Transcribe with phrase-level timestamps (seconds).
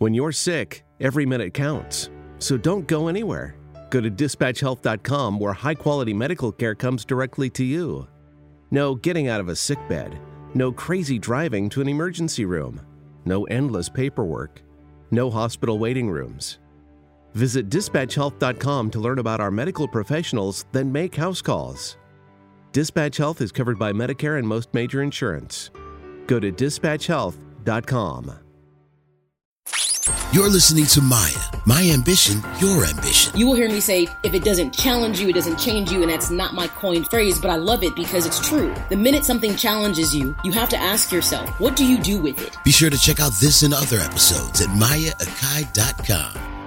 [0.00, 2.08] When you're sick, every minute counts.
[2.38, 3.56] So don't go anywhere.
[3.90, 8.08] Go to dispatchhealth.com where high quality medical care comes directly to you.
[8.70, 10.18] No getting out of a sick bed.
[10.54, 12.80] No crazy driving to an emergency room.
[13.26, 14.62] No endless paperwork.
[15.10, 16.60] No hospital waiting rooms.
[17.34, 21.98] Visit dispatchhealth.com to learn about our medical professionals, then make house calls.
[22.72, 25.70] Dispatch Health is covered by Medicare and most major insurance.
[26.26, 28.39] Go to dispatchhealth.com.
[30.32, 31.32] You're listening to Maya.
[31.66, 33.36] My ambition, your ambition.
[33.36, 36.10] You will hear me say, if it doesn't challenge you, it doesn't change you, and
[36.10, 38.72] that's not my coined phrase, but I love it because it's true.
[38.90, 42.40] The minute something challenges you, you have to ask yourself, what do you do with
[42.40, 42.56] it?
[42.64, 46.59] Be sure to check out this and other episodes at mayaakai.com.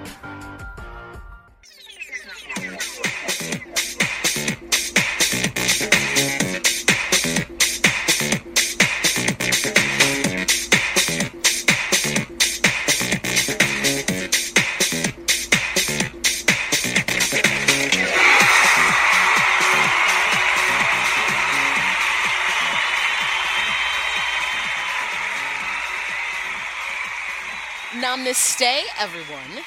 [28.34, 29.64] Namaste, everyone.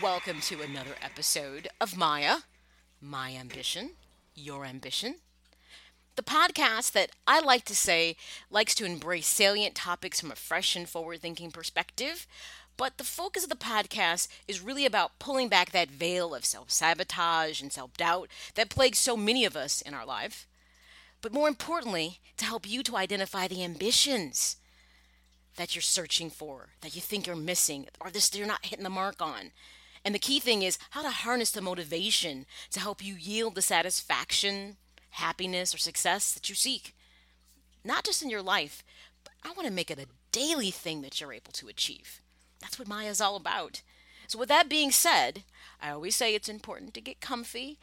[0.00, 2.36] Welcome to another episode of Maya,
[3.02, 3.90] My Ambition,
[4.34, 5.16] Your Ambition.
[6.16, 8.16] The podcast that I like to say
[8.50, 12.26] likes to embrace salient topics from a fresh and forward thinking perspective,
[12.78, 16.70] but the focus of the podcast is really about pulling back that veil of self
[16.70, 20.46] sabotage and self doubt that plagues so many of us in our life.
[21.20, 24.56] But more importantly, to help you to identify the ambitions
[25.58, 28.90] that you're searching for, that you think you're missing, or this you're not hitting the
[28.90, 29.50] mark on.
[30.04, 33.62] And the key thing is how to harness the motivation to help you yield the
[33.62, 34.76] satisfaction,
[35.10, 36.94] happiness, or success that you seek.
[37.84, 38.84] Not just in your life,
[39.24, 42.20] but I want to make it a daily thing that you're able to achieve.
[42.60, 43.82] That's what Maya is all about.
[44.28, 45.42] So, with that being said,
[45.82, 47.78] I always say it's important to get comfy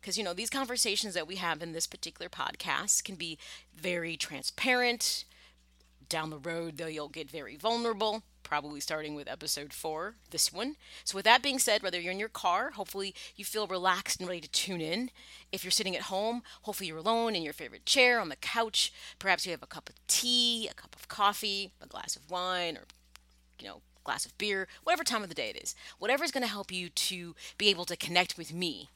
[0.00, 3.38] because, you know, these conversations that we have in this particular podcast can be
[3.76, 5.24] very transparent,
[6.10, 10.76] down the road, though, you'll get very vulnerable, probably starting with episode four, this one.
[11.04, 14.28] So, with that being said, whether you're in your car, hopefully you feel relaxed and
[14.28, 15.10] ready to tune in.
[15.52, 18.92] If you're sitting at home, hopefully you're alone in your favorite chair on the couch.
[19.18, 22.76] Perhaps you have a cup of tea, a cup of coffee, a glass of wine,
[22.76, 22.84] or,
[23.58, 25.74] you know, glass of beer, whatever time of the day it is.
[25.98, 28.90] Whatever is going to help you to be able to connect with me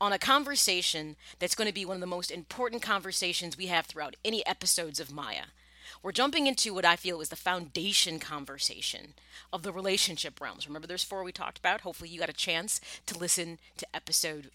[0.00, 3.86] on a conversation that's going to be one of the most important conversations we have
[3.86, 5.44] throughout any episodes of Maya.
[6.02, 9.14] We're jumping into what I feel is the foundation conversation
[9.52, 10.66] of the relationship realms.
[10.66, 11.82] Remember, there's four we talked about.
[11.82, 14.50] Hopefully, you got a chance to listen to episode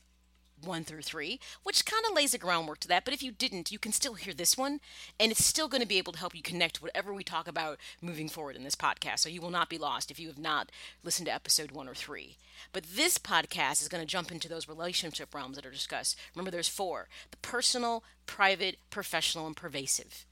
[0.63, 3.05] one through three, which kind of lays the groundwork to that.
[3.05, 4.79] But if you didn't, you can still hear this one,
[5.19, 7.77] and it's still going to be able to help you connect whatever we talk about
[8.01, 9.19] moving forward in this podcast.
[9.19, 10.71] So you will not be lost if you have not
[11.03, 12.37] listened to episode one or three.
[12.71, 16.17] But this podcast is going to jump into those relationship realms that are discussed.
[16.33, 20.25] Remember, there's four the personal, private, professional, and pervasive.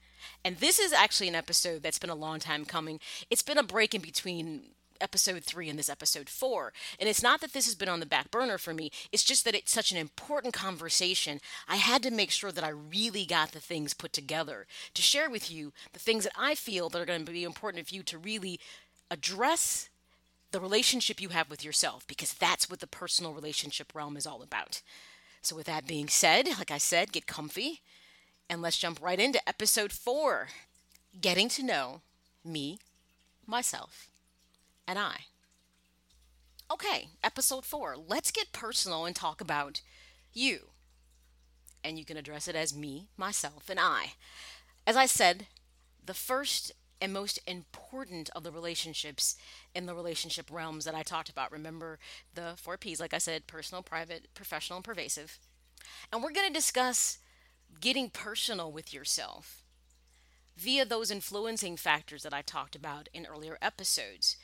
[0.44, 3.00] And this is actually an episode that's been a long time coming.
[3.30, 4.62] It's been a break in between
[5.00, 6.72] episode three and this episode four.
[6.98, 9.44] And it's not that this has been on the back burner for me, it's just
[9.44, 11.40] that it's such an important conversation.
[11.68, 15.28] I had to make sure that I really got the things put together to share
[15.30, 18.02] with you the things that I feel that are going to be important for you
[18.04, 18.60] to really
[19.10, 19.88] address
[20.52, 24.40] the relationship you have with yourself, because that's what the personal relationship realm is all
[24.40, 24.82] about.
[25.42, 27.82] So, with that being said, like I said, get comfy
[28.48, 30.48] and let's jump right into episode four
[31.20, 32.00] getting to know
[32.44, 32.78] me,
[33.46, 34.08] myself,
[34.86, 35.26] and I.
[36.70, 37.96] Okay, episode four.
[37.96, 39.80] Let's get personal and talk about
[40.32, 40.70] you.
[41.82, 44.14] And you can address it as me, myself, and I.
[44.86, 45.46] As I said,
[46.04, 49.36] the first and most important of the relationships
[49.74, 51.52] in the relationship realms that I talked about.
[51.52, 51.98] Remember
[52.34, 55.38] the four P's, like I said personal, private, professional, and pervasive.
[56.10, 57.18] And we're going to discuss
[57.80, 59.62] getting personal with yourself
[60.56, 64.36] via those influencing factors that I talked about in earlier episodes,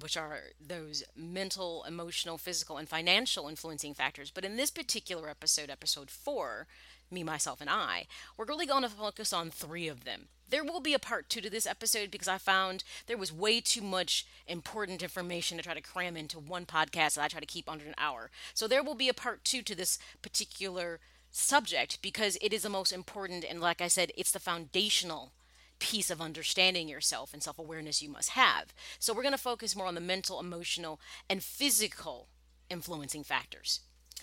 [0.00, 4.30] which are those mental, emotional, physical, and financial influencing factors.
[4.30, 6.66] But in this particular episode, episode four,
[7.10, 8.06] me, myself, and I,
[8.36, 10.28] we're really going to focus on three of them.
[10.48, 13.60] There will be a part two to this episode because I found there was way
[13.60, 17.46] too much important information to try to cram into one podcast that I try to
[17.46, 18.30] keep under an hour.
[18.54, 21.00] So there will be a part two to this particular
[21.36, 25.32] subject because it is the most important and like I said it's the foundational
[25.78, 28.72] piece of understanding yourself and self-awareness you must have.
[28.98, 30.98] So we're going to focus more on the mental, emotional
[31.28, 32.28] and physical
[32.70, 33.80] influencing factors.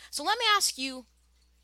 [0.10, 1.06] So let me ask you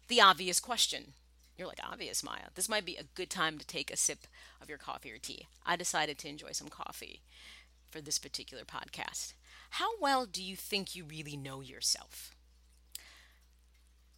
[0.08, 1.14] the obvious question.
[1.58, 2.50] You're like, obvious, Maya.
[2.56, 4.28] This might be a good time to take a sip
[4.62, 5.48] of your coffee or tea.
[5.66, 7.22] I decided to enjoy some coffee
[7.90, 9.34] for this particular podcast.
[9.72, 12.36] How well do you think you really know yourself?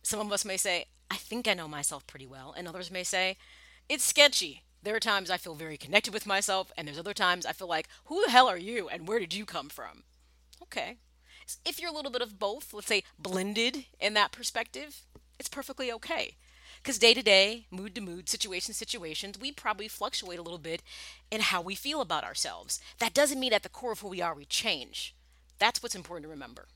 [0.04, 3.04] Some of us may say, I think I know myself pretty well, and others may
[3.04, 3.38] say,
[3.90, 4.64] it's sketchy.
[4.84, 7.68] There are times I feel very connected with myself, and there's other times I feel
[7.68, 10.04] like, who the hell are you and where did you come from?
[10.64, 10.98] Okay.
[11.66, 15.02] If you're a little bit of both, let's say blended in that perspective,
[15.38, 16.36] it's perfectly okay.
[16.82, 20.58] Because day to day, mood to mood, situation to situations, we probably fluctuate a little
[20.58, 20.82] bit
[21.30, 22.80] in how we feel about ourselves.
[23.00, 25.16] That doesn't mean at the core of who we are, we change.
[25.60, 26.68] That's what's important to remember.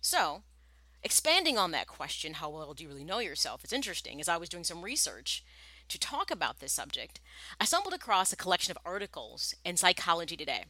[0.00, 0.42] So,
[1.04, 3.64] expanding on that question, how well do you really know yourself?
[3.64, 4.20] It's interesting.
[4.20, 5.44] As I was doing some research
[5.88, 7.20] to talk about this subject,
[7.60, 10.64] I stumbled across a collection of articles in Psychology Today.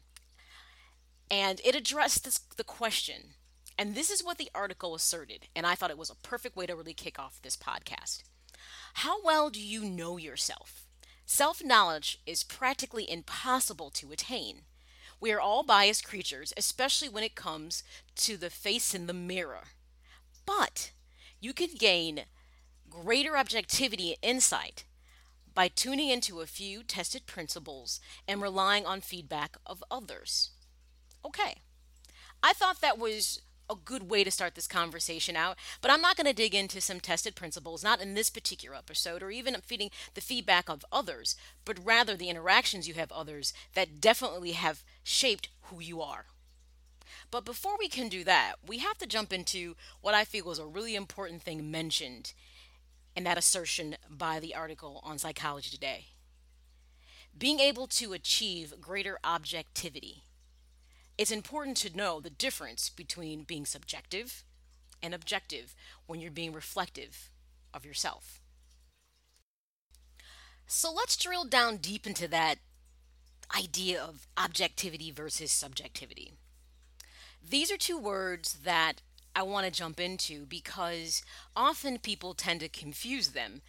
[1.31, 3.35] And it addressed this, the question.
[3.79, 5.49] And this is what the article asserted.
[5.57, 8.23] And I thought it was a perfect way to really kick off this podcast.
[8.95, 10.87] How well do you know yourself?
[11.25, 14.63] Self knowledge is practically impossible to attain.
[15.21, 17.83] We are all biased creatures, especially when it comes
[18.17, 19.69] to the face in the mirror.
[20.47, 20.93] But
[21.41, 22.25] you can gain
[22.89, 24.85] greater objectivity and insight
[25.55, 30.51] by tuning into a few tested principles and relying on feedback of others.
[31.25, 31.57] Okay.
[32.43, 36.17] I thought that was a good way to start this conversation out, but I'm not
[36.17, 39.91] going to dig into some tested principles, not in this particular episode, or even feeding
[40.15, 45.49] the feedback of others, but rather the interactions you have others that definitely have shaped
[45.65, 46.27] who you are.
[47.33, 50.59] But before we can do that, we have to jump into what I feel was
[50.59, 52.35] a really important thing mentioned
[53.17, 56.09] in that assertion by the article on Psychology Today.
[57.37, 60.25] Being able to achieve greater objectivity.
[61.17, 64.45] It's important to know the difference between being subjective
[65.03, 65.75] and objective
[66.07, 67.31] when you're being reflective
[67.73, 68.43] of yourself.
[70.67, 72.57] So let's drill down deep into that
[73.57, 76.35] idea of objectivity versus subjectivity.
[77.49, 79.03] These are two words that
[79.35, 81.23] I want to jump into because
[81.57, 83.63] often people tend to confuse them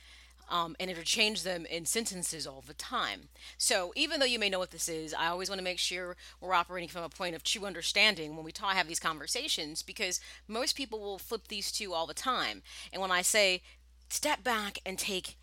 [0.50, 3.30] um, and interchange them in sentences all the time.
[3.58, 6.16] So even though you may know what this is, I always want to make sure
[6.42, 10.19] we're operating from a point of true understanding when we talk, have these conversations because
[10.48, 12.62] most people will flip these two all the time.
[12.92, 13.62] And when I say
[14.10, 15.38] step back and take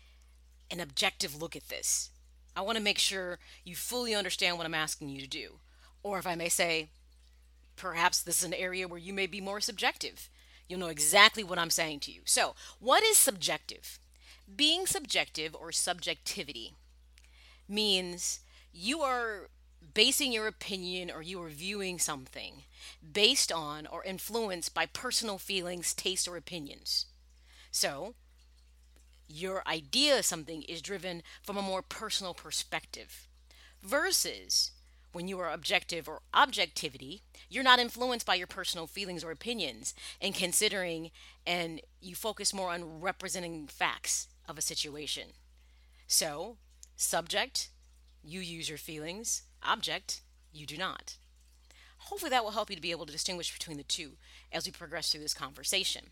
[0.69, 2.11] an objective look at this,
[2.55, 5.59] I want to make sure you fully understand what I'm asking you to do.
[6.03, 6.89] Or if I may say,
[7.81, 10.29] perhaps this is an area where you may be more subjective.
[10.67, 12.21] You'll know exactly what I'm saying to you.
[12.25, 13.99] So, what is subjective?
[14.55, 16.75] Being subjective or subjectivity
[17.67, 18.41] means
[18.71, 19.49] you are
[19.95, 22.65] basing your opinion or you are viewing something
[23.01, 27.07] based on or influenced by personal feelings, tastes, or opinions.
[27.71, 28.13] So,
[29.27, 33.27] your idea of something is driven from a more personal perspective
[33.81, 34.71] versus
[35.13, 39.93] when you are objective or objectivity, you're not influenced by your personal feelings or opinions
[40.21, 41.11] and considering
[41.45, 45.33] and you focus more on representing facts of a situation.
[46.07, 46.55] So,
[46.95, 47.69] subject,
[48.23, 50.21] you use your feelings, object,
[50.53, 51.17] you do not.
[51.97, 54.13] Hopefully, that will help you to be able to distinguish between the two
[54.53, 56.05] as we progress through this conversation.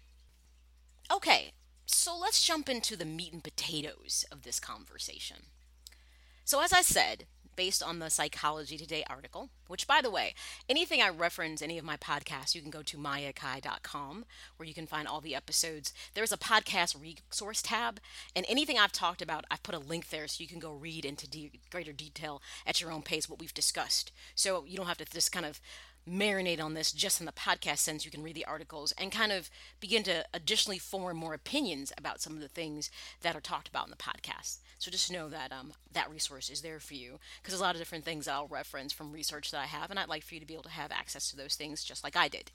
[1.09, 1.53] Okay,
[1.85, 5.37] so let's jump into the meat and potatoes of this conversation.
[6.43, 7.27] So, as I said,
[7.59, 10.33] based on the Psychology Today article, which, by the way,
[10.69, 14.23] anything I reference, any of my podcasts, you can go to mayakai.com
[14.55, 15.93] where you can find all the episodes.
[16.13, 17.99] There's a podcast resource tab,
[18.33, 21.03] and anything I've talked about, I've put a link there so you can go read
[21.03, 24.13] into de- greater detail at your own pace what we've discussed.
[24.35, 25.59] So you don't have to just kind of
[26.09, 28.05] marinate on this just in the podcast sense.
[28.05, 29.49] You can read the articles and kind of
[29.79, 32.89] begin to additionally form more opinions about some of the things
[33.21, 34.59] that are talked about in the podcast.
[34.77, 37.75] So just know that um, that resource is there for you because there's a lot
[37.75, 40.39] of different things I'll reference from research that I have, and I'd like for you
[40.39, 42.51] to be able to have access to those things just like I did.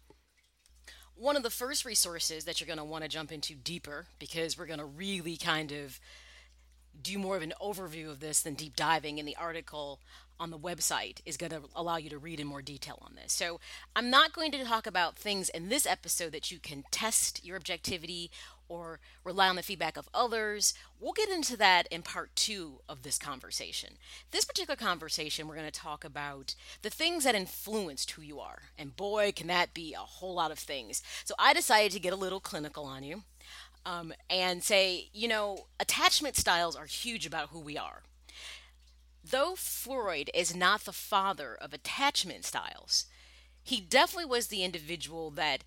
[1.17, 4.59] One of the first resources that you're going to want to jump into deeper because
[4.59, 6.01] we're going to really kind of
[7.01, 10.01] do more of an overview of this than deep diving in the article
[10.39, 13.33] on the website is going to allow you to read in more detail on this.
[13.33, 13.61] So,
[13.95, 17.57] I'm not going to talk about things in this episode that you can test your
[17.57, 18.31] objectivity
[18.69, 20.75] or rely on the feedback of others.
[20.99, 23.95] We'll get into that in part two of this conversation.
[24.31, 28.63] This particular conversation, we're going to talk about the things that influenced who you are.
[28.79, 31.03] And boy, can that be a whole lot of things.
[31.25, 33.23] So, I decided to get a little clinical on you.
[33.87, 38.03] Um, and say, you know, attachment styles are huge about who we are.
[39.31, 43.07] Though Freud is not the father of attachment styles,
[43.63, 45.65] he definitely was the individual that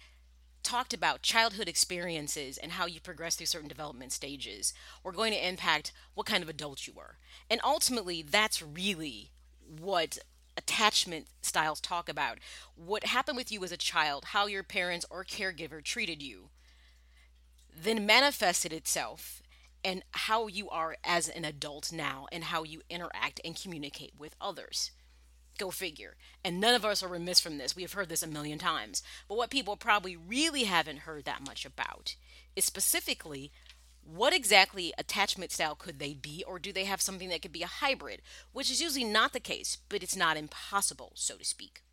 [0.61, 4.73] talked about childhood experiences and how you progress through certain development stages
[5.03, 7.17] were going to impact what kind of adult you were.
[7.49, 9.31] And ultimately, that's really
[9.65, 10.19] what
[10.55, 12.39] attachment styles talk about
[12.75, 16.49] what happened with you as a child, how your parents or caregiver treated you,
[17.75, 19.41] then manifested itself
[19.83, 24.35] and how you are as an adult now and how you interact and communicate with
[24.41, 24.91] others.
[25.57, 26.15] Go figure.
[26.43, 27.75] And none of us are remiss from this.
[27.75, 29.01] We have heard this a million times.
[29.27, 32.15] But what people probably really haven't heard that much about
[32.55, 33.51] is specifically
[34.03, 37.63] what exactly attachment style could they be, or do they have something that could be
[37.63, 38.21] a hybrid,
[38.53, 41.83] which is usually not the case, but it's not impossible, so to speak.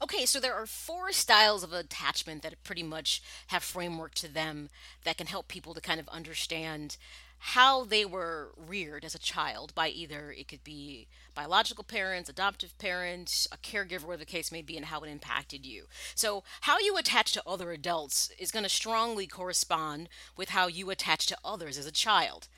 [0.00, 4.68] Okay, so there are four styles of attachment that pretty much have framework to them
[5.04, 6.96] that can help people to kind of understand
[7.38, 12.76] how they were reared as a child by either it could be biological parents, adoptive
[12.78, 15.86] parents, a caregiver, whatever the case may be, and how it impacted you.
[16.14, 20.90] So, how you attach to other adults is going to strongly correspond with how you
[20.90, 22.48] attach to others as a child.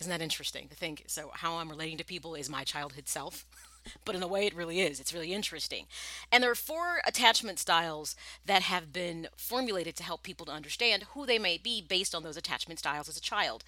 [0.00, 1.04] Isn't that interesting to think?
[1.06, 3.46] So, how I'm relating to people is my childhood self.
[4.04, 5.00] but in a way it really is.
[5.00, 5.86] It's really interesting.
[6.30, 11.04] And there are four attachment styles that have been formulated to help people to understand
[11.14, 13.64] who they may be based on those attachment styles as a child.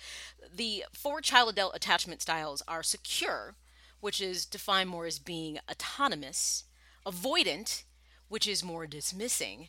[0.55, 3.55] The four child adult attachment styles are secure,
[4.01, 6.65] which is defined more as being autonomous,
[7.07, 7.85] avoidant,
[8.29, 9.69] which is more dismissing,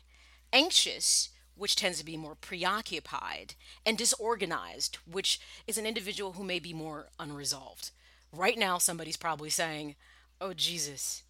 [0.52, 6.58] anxious, which tends to be more preoccupied, and disorganized, which is an individual who may
[6.58, 7.90] be more unresolved.
[8.32, 9.96] Right now, somebody's probably saying,
[10.40, 11.22] oh Jesus,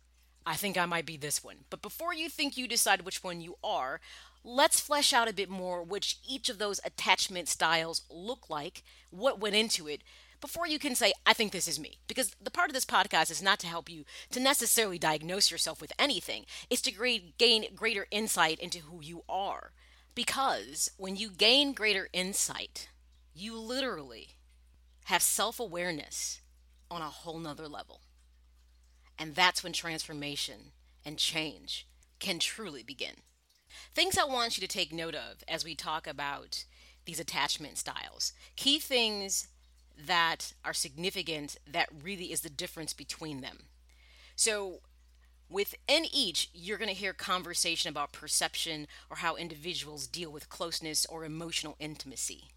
[0.46, 1.58] I think I might be this one.
[1.70, 4.00] But before you think you decide which one you are,
[4.44, 9.40] let's flesh out a bit more which each of those attachment styles look like, what
[9.40, 10.02] went into it,
[10.40, 11.98] before you can say, I think this is me.
[12.06, 15.80] Because the part of this podcast is not to help you to necessarily diagnose yourself
[15.80, 19.72] with anything, it's to gain greater insight into who you are.
[20.14, 22.88] Because when you gain greater insight,
[23.34, 24.30] you literally
[25.04, 26.40] have self awareness
[26.90, 28.00] on a whole nother level.
[29.18, 30.72] And that's when transformation
[31.04, 31.86] and change
[32.20, 33.14] can truly begin.
[33.94, 36.64] Things I want you to take note of as we talk about
[37.04, 38.32] these attachment styles.
[38.56, 39.48] Key things
[39.98, 43.64] that are significant that really is the difference between them.
[44.36, 44.80] So,
[45.50, 51.06] within each, you're going to hear conversation about perception or how individuals deal with closeness
[51.06, 52.50] or emotional intimacy.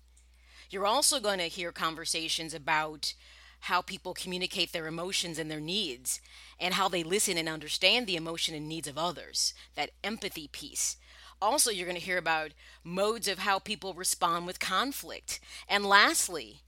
[0.70, 3.14] You're also going to hear conversations about
[3.62, 6.20] how people communicate their emotions and their needs,
[6.60, 10.98] and how they listen and understand the emotion and needs of others, that empathy piece.
[11.42, 12.52] Also, you're going to hear about
[12.84, 15.40] modes of how people respond with conflict.
[15.68, 16.62] And lastly,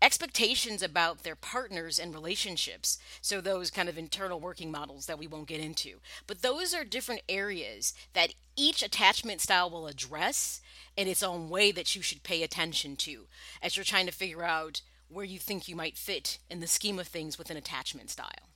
[0.00, 2.98] expectations about their partners and relationships.
[3.20, 5.98] So, those kind of internal working models that we won't get into.
[6.26, 10.62] But those are different areas that each attachment style will address
[10.96, 13.26] in its own way that you should pay attention to
[13.62, 16.98] as you're trying to figure out where you think you might fit in the scheme
[16.98, 18.48] of things with an attachment style.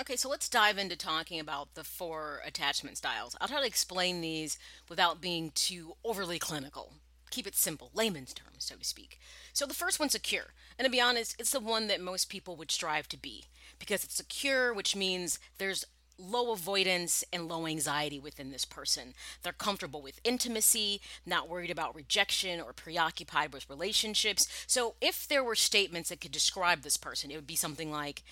[0.00, 3.36] Okay, so let's dive into talking about the four attachment styles.
[3.40, 4.56] I'll try to explain these
[4.88, 6.92] without being too overly clinical.
[7.30, 9.18] Keep it simple, layman's terms, so to speak.
[9.52, 10.54] So the first one's secure.
[10.78, 13.46] And to be honest, it's the one that most people would strive to be
[13.78, 15.84] because it's secure, which means there's
[16.18, 19.14] low avoidance and low anxiety within this person.
[19.42, 24.48] They're comfortable with intimacy, not worried about rejection or preoccupied with relationships.
[24.66, 28.22] So, if there were statements that could describe this person, it would be something like,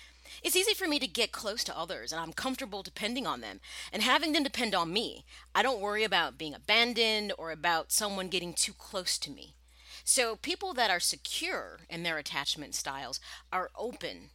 [0.43, 3.61] it's easy for me to get close to others, and I'm comfortable depending on them
[3.93, 5.23] and having them depend on me.
[5.55, 9.55] I don't worry about being abandoned or about someone getting too close to me.
[10.03, 13.19] So, people that are secure in their attachment styles
[13.51, 14.29] are open,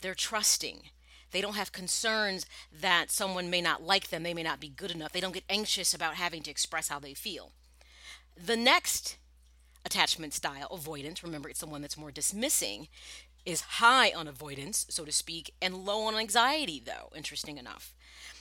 [0.00, 0.90] they're trusting,
[1.30, 4.90] they don't have concerns that someone may not like them, they may not be good
[4.90, 5.12] enough.
[5.12, 7.52] They don't get anxious about having to express how they feel.
[8.36, 9.16] The next
[9.84, 12.88] attachment style, avoidance, remember it's the one that's more dismissing,
[13.44, 17.94] is high on avoidance, so to speak, and low on anxiety, though, interesting enough.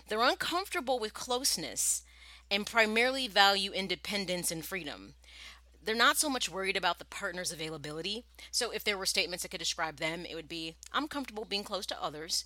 [0.07, 2.03] They're uncomfortable with closeness
[2.49, 5.13] and primarily value independence and freedom.
[5.87, 8.25] They're not so much worried about the partner's availability.
[8.51, 11.63] So, if there were statements that could describe them, it would be I'm comfortable being
[11.63, 12.43] close to others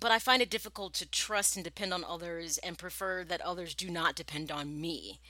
[0.00, 3.74] but I find it difficult to trust and depend on others and prefer that others
[3.74, 5.20] do not depend on me.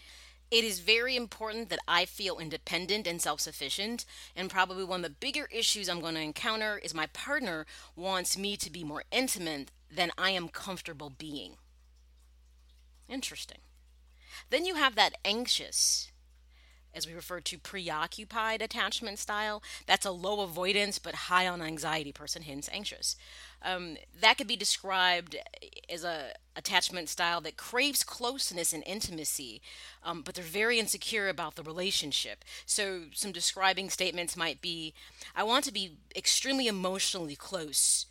[0.51, 4.05] It is very important that I feel independent and self sufficient,
[4.37, 7.65] and probably one of the bigger issues I'm going to encounter is my partner
[7.97, 11.57] wants me to be more intimate than I am comfortable being.
[13.09, 13.59] Interesting.
[14.51, 16.12] Then you have that anxious
[16.95, 19.63] as we refer to preoccupied attachment style.
[19.87, 23.17] That's a low avoidance but high on anxiety person, hence anxious.
[23.63, 25.37] Um, that could be described
[25.89, 29.63] as a attachment style that craves closeness and intimacy,
[30.05, 32.45] um, but they're very insecure about the relationship.
[32.67, 34.95] So some describing statements might be,
[35.35, 38.07] "I want to be extremely emotionally close."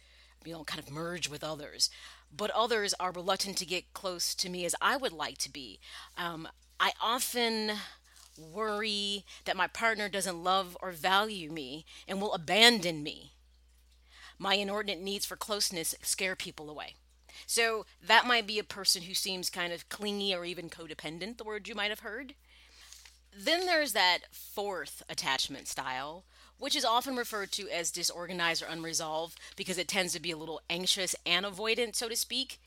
[0.46, 1.90] you know, kind of merge with others.
[2.36, 5.80] But others are reluctant to get close to me as I would like to be.
[6.18, 6.48] Um,
[6.80, 7.74] I often
[8.38, 13.34] worry that my partner doesn't love or value me and will abandon me.
[14.38, 16.96] My inordinate needs for closeness scare people away.
[17.46, 21.44] So that might be a person who seems kind of clingy or even codependent, the
[21.44, 22.34] word you might have heard.
[23.38, 26.26] Then there's that fourth attachment style,
[26.58, 30.38] which is often referred to as disorganized or unresolved because it tends to be a
[30.38, 32.60] little anxious and avoidant, so to speak.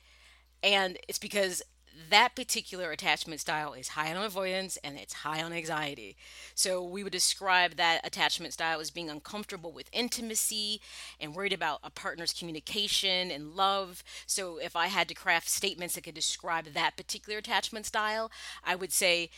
[0.62, 1.62] And it's because
[2.10, 6.16] that particular attachment style is high on avoidance and it's high on anxiety.
[6.54, 10.80] So we would describe that attachment style as being uncomfortable with intimacy
[11.20, 14.02] and worried about a partner's communication and love.
[14.26, 18.30] So if I had to craft statements that could describe that particular attachment style,
[18.64, 19.30] I would say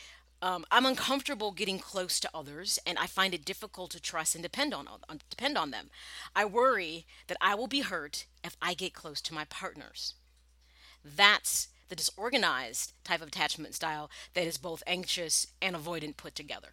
[0.42, 4.42] um, I'm uncomfortable getting close to others, and I find it difficult to trust and
[4.42, 5.88] depend on, on depend on them.
[6.34, 10.14] I worry that I will be hurt if I get close to my partners.
[11.02, 16.68] That's the disorganized type of attachment style that is both anxious and avoidant put together.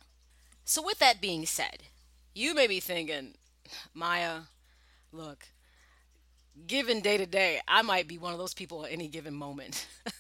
[0.65, 1.83] So, with that being said,
[2.33, 3.35] you may be thinking,
[3.93, 4.41] Maya,
[5.11, 5.47] look,
[6.67, 9.87] given day to day, I might be one of those people at any given moment.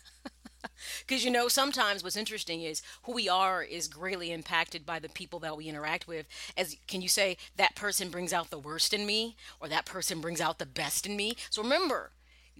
[1.05, 5.09] Because, you know, sometimes what's interesting is who we are is greatly impacted by the
[5.09, 6.27] people that we interact with.
[6.57, 10.21] As can you say, that person brings out the worst in me, or that person
[10.21, 11.35] brings out the best in me?
[11.49, 12.11] So remember,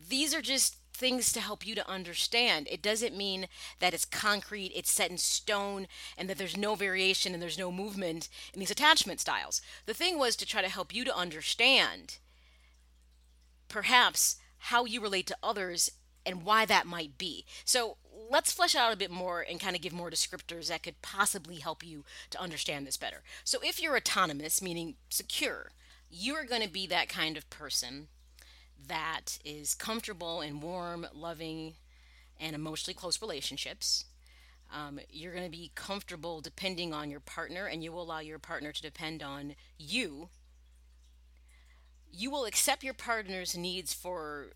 [0.10, 2.68] these are just things to help you to understand.
[2.70, 3.48] It doesn't mean
[3.80, 7.72] that it's concrete, it's set in stone, and that there's no variation and there's no
[7.72, 9.62] movement in these attachment styles.
[9.86, 12.18] The thing was to try to help you to understand
[13.68, 15.90] perhaps how you relate to others
[16.26, 17.46] and why that might be.
[17.66, 17.98] So
[18.30, 21.58] let's flesh out a bit more and kind of give more descriptors that could possibly
[21.58, 23.24] help you to understand this better.
[23.44, 25.72] So if you're autonomous, meaning secure,
[26.10, 28.08] you are going to be that kind of person
[28.88, 31.76] that is comfortable in warm, loving,
[32.40, 34.06] and emotionally close relationships.
[34.74, 38.40] Um, you're going to be comfortable depending on your partner, and you will allow your
[38.40, 40.30] partner to depend on you.
[42.12, 44.52] You will accept your partner's needs for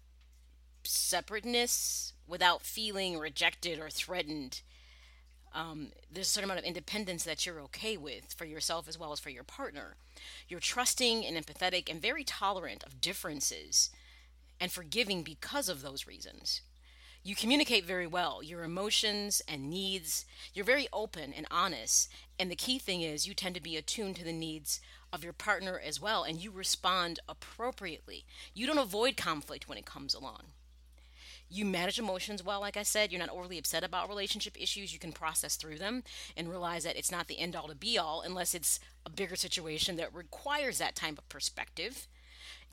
[0.83, 4.61] separateness without feeling rejected or threatened.
[5.53, 9.11] Um, there's a certain amount of independence that you're okay with for yourself as well
[9.11, 9.95] as for your partner.
[10.47, 13.89] You're trusting and empathetic and very tolerant of differences
[14.59, 16.61] and forgiving because of those reasons.
[17.23, 20.25] You communicate very well, your emotions and needs.
[20.53, 22.09] You're very open and honest.
[22.39, 24.79] And the key thing is, you tend to be attuned to the needs
[25.11, 28.23] of your partner as well, and you respond appropriately.
[28.53, 30.43] You don't avoid conflict when it comes along.
[31.49, 33.11] You manage emotions well, like I said.
[33.11, 34.93] You're not overly upset about relationship issues.
[34.93, 36.03] You can process through them
[36.35, 39.35] and realize that it's not the end all to be all unless it's a bigger
[39.35, 42.07] situation that requires that type of perspective.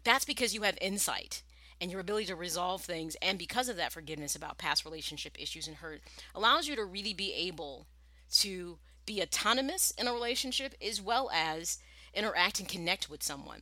[0.02, 1.42] That's because you have insight
[1.84, 3.14] and your ability to resolve things.
[3.20, 6.00] And because of that, forgiveness about past relationship issues and hurt
[6.34, 7.86] allows you to really be able
[8.36, 11.76] to be autonomous in a relationship as well as
[12.14, 13.60] interact and connect with someone.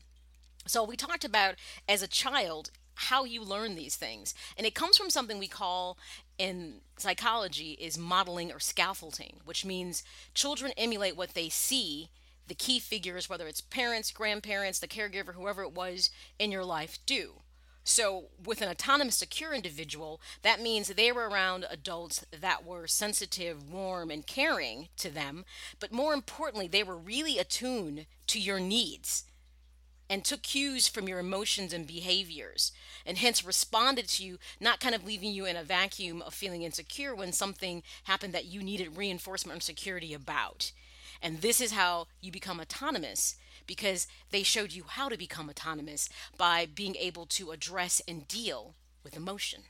[0.68, 1.56] So, we talked about
[1.88, 4.34] as a child how you learn these things.
[4.56, 5.98] And it comes from something we call
[6.38, 12.10] in psychology is modeling or scaffolding, which means children emulate what they see
[12.46, 16.98] the key figures, whether it's parents, grandparents, the caregiver, whoever it was in your life,
[17.04, 17.41] do.
[17.84, 23.70] So, with an autonomous, secure individual, that means they were around adults that were sensitive,
[23.72, 25.44] warm, and caring to them.
[25.80, 29.24] But more importantly, they were really attuned to your needs
[30.08, 32.70] and took cues from your emotions and behaviors,
[33.06, 36.62] and hence responded to you, not kind of leaving you in a vacuum of feeling
[36.62, 40.70] insecure when something happened that you needed reinforcement or security about.
[41.22, 46.08] And this is how you become autonomous because they showed you how to become autonomous
[46.36, 49.62] by being able to address and deal with emotion.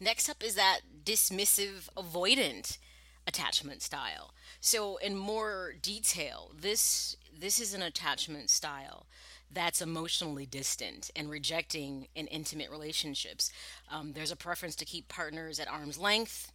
[0.00, 2.78] Next up is that dismissive avoidant
[3.26, 4.32] attachment style.
[4.60, 9.06] So in more detail, this this is an attachment style
[9.50, 13.50] that's emotionally distant and rejecting in intimate relationships.
[13.90, 16.52] Um, there's a preference to keep partners at arm's length,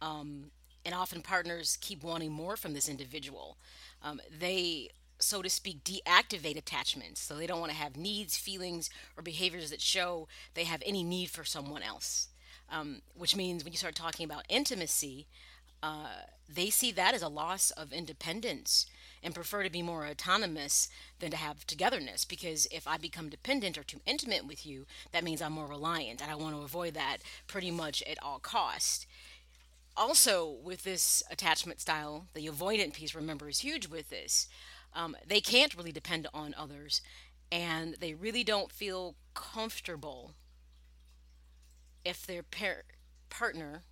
[0.00, 0.50] um,
[0.84, 3.58] and often partners keep wanting more from this individual.
[4.02, 4.90] Um, they,
[5.24, 9.70] so to speak, deactivate attachments, so they don't want to have needs, feelings, or behaviors
[9.70, 12.28] that show they have any need for someone else.
[12.70, 15.26] Um, which means when you start talking about intimacy,
[15.82, 16.06] uh,
[16.48, 18.86] they see that as a loss of independence
[19.22, 23.76] and prefer to be more autonomous than to have togetherness because if I become dependent
[23.76, 26.94] or too intimate with you, that means I'm more reliant and I want to avoid
[26.94, 29.06] that pretty much at all cost.
[29.96, 34.48] Also, with this attachment style, the avoidant piece, remember, is huge with this.
[34.94, 37.00] Um, they can't really depend on others
[37.50, 40.34] and they really don't feel comfortable
[42.04, 42.84] if their par-
[43.30, 43.82] partner,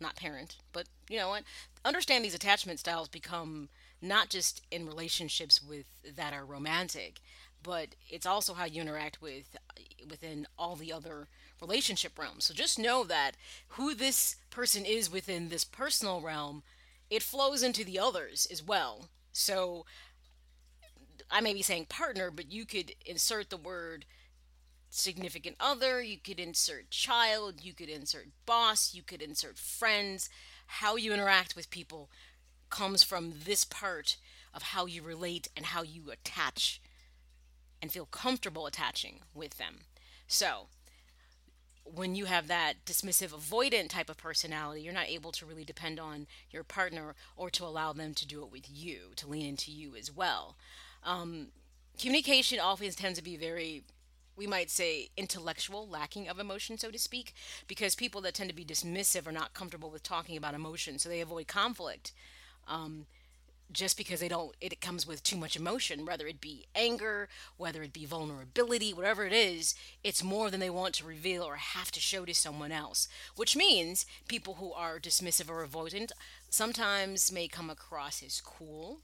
[0.00, 1.42] not parent, but you know what,
[1.84, 3.68] understand these attachment styles become
[4.00, 7.20] not just in relationships with that are romantic,
[7.62, 9.56] but it's also how you interact with
[10.08, 11.28] within all the other
[11.60, 12.44] relationship realms.
[12.44, 13.32] So just know that
[13.70, 16.62] who this person is within this personal realm,
[17.10, 19.08] it flows into the others as well.
[19.32, 19.84] So
[21.30, 24.04] I may be saying partner, but you could insert the word
[24.90, 30.30] significant other, you could insert child, you could insert boss, you could insert friends.
[30.66, 32.10] How you interact with people
[32.70, 34.16] comes from this part
[34.54, 36.80] of how you relate and how you attach
[37.80, 39.80] and feel comfortable attaching with them.
[40.26, 40.66] So,
[41.84, 45.98] when you have that dismissive avoidant type of personality, you're not able to really depend
[45.98, 49.70] on your partner or to allow them to do it with you, to lean into
[49.70, 50.56] you as well.
[51.04, 51.48] Um,
[51.98, 53.84] communication often tends to be very
[54.36, 57.34] we might say intellectual lacking of emotion so to speak
[57.66, 61.08] because people that tend to be dismissive are not comfortable with talking about emotion so
[61.08, 62.12] they avoid conflict
[62.68, 63.06] um,
[63.72, 67.82] just because they don't it comes with too much emotion whether it be anger whether
[67.82, 71.90] it be vulnerability whatever it is it's more than they want to reveal or have
[71.90, 76.12] to show to someone else which means people who are dismissive or avoidant
[76.48, 79.00] sometimes may come across as cool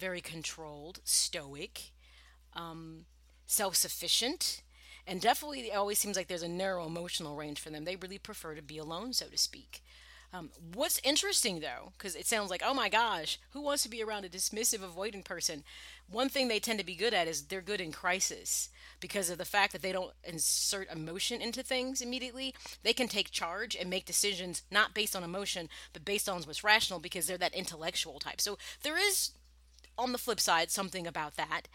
[0.00, 1.92] very controlled, stoic,
[2.54, 3.04] um,
[3.46, 4.62] self sufficient,
[5.06, 7.84] and definitely it always seems like there's a narrow emotional range for them.
[7.84, 9.82] They really prefer to be alone, so to speak.
[10.32, 14.02] Um, what's interesting though, because it sounds like, oh my gosh, who wants to be
[14.02, 15.64] around a dismissive, avoidant person?
[16.08, 18.68] One thing they tend to be good at is they're good in crisis
[19.00, 22.54] because of the fact that they don't insert emotion into things immediately.
[22.84, 26.62] They can take charge and make decisions not based on emotion, but based on what's
[26.62, 28.40] rational because they're that intellectual type.
[28.40, 29.32] So there is
[30.00, 31.68] on the flip side, something about that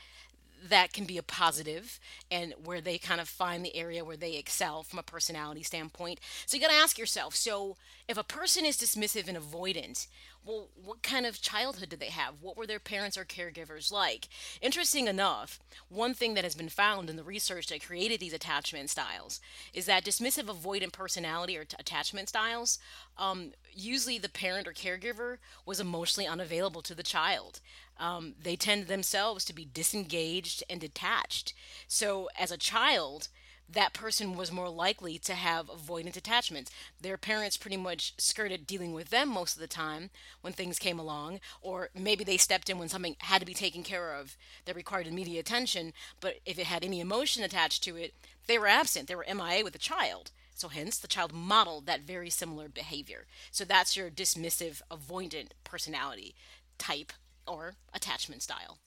[0.69, 1.99] that can be a positive
[2.31, 6.19] and where they kind of find the area where they excel from a personality standpoint.
[6.45, 10.07] So you got to ask yourself so if a person is dismissive and avoidant,
[10.45, 12.35] well, what kind of childhood did they have?
[12.39, 14.27] What were their parents or caregivers like?
[14.61, 18.89] Interesting enough, one thing that has been found in the research that created these attachment
[18.91, 19.41] styles
[19.73, 22.77] is that dismissive avoidant personality or t- attachment styles,
[23.17, 27.59] um, usually the parent or caregiver was emotionally unavailable to the child.
[27.97, 31.53] Um, they tend themselves to be disengaged and detached.
[31.87, 33.29] So as a child,
[33.67, 36.71] that person was more likely to have avoidant attachments.
[37.01, 40.09] Their parents pretty much skirted dealing with them most of the time
[40.41, 43.83] when things came along, or maybe they stepped in when something had to be taken
[43.83, 48.13] care of that required immediate attention, but if it had any emotion attached to it,
[48.47, 49.07] they were absent.
[49.07, 50.31] They were MIA with the child.
[50.55, 53.25] So, hence, the child modeled that very similar behavior.
[53.51, 56.33] So, that's your dismissive, avoidant personality
[56.77, 57.11] type
[57.45, 58.77] or attachment style.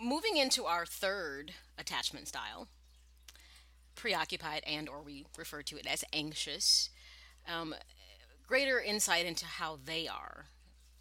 [0.00, 2.68] Moving into our third attachment style,
[4.02, 6.90] preoccupied and or we refer to it as anxious
[7.48, 7.72] um,
[8.48, 10.46] greater insight into how they are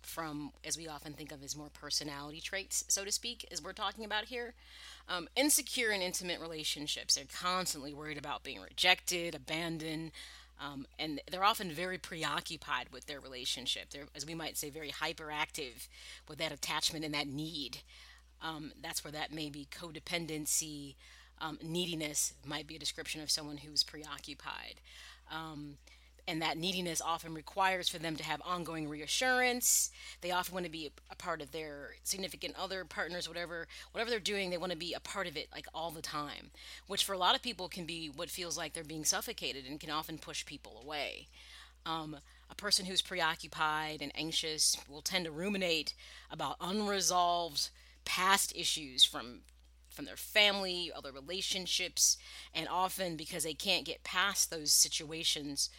[0.03, 3.73] from as we often think of as more personality traits so to speak as we're
[3.73, 4.53] talking about here.
[5.09, 10.11] Um, insecure in intimate relationships they're constantly worried about being rejected abandoned
[10.59, 13.89] um, and they're often very preoccupied with their relationship.
[13.89, 15.87] They're as we might say very hyperactive
[16.29, 17.79] with that attachment and that need.
[18.43, 20.97] Um, that's where that may be codependency
[21.41, 24.75] um, neediness might be a description of someone who's preoccupied.
[25.31, 25.77] Um,
[26.27, 29.91] and that neediness often requires for them to have ongoing reassurance.
[30.21, 34.19] They often want to be a part of their significant other partners, whatever whatever they're
[34.19, 34.49] doing.
[34.49, 36.51] They want to be a part of it like all the time,
[36.87, 39.79] which for a lot of people can be what feels like they're being suffocated and
[39.79, 41.27] can often push people away.
[41.85, 42.17] Um,
[42.49, 45.95] a person who's preoccupied and anxious will tend to ruminate
[46.29, 47.69] about unresolved
[48.05, 49.39] past issues from
[49.91, 52.17] from their family, other relationships,
[52.53, 55.69] and often because they can't get past those situations,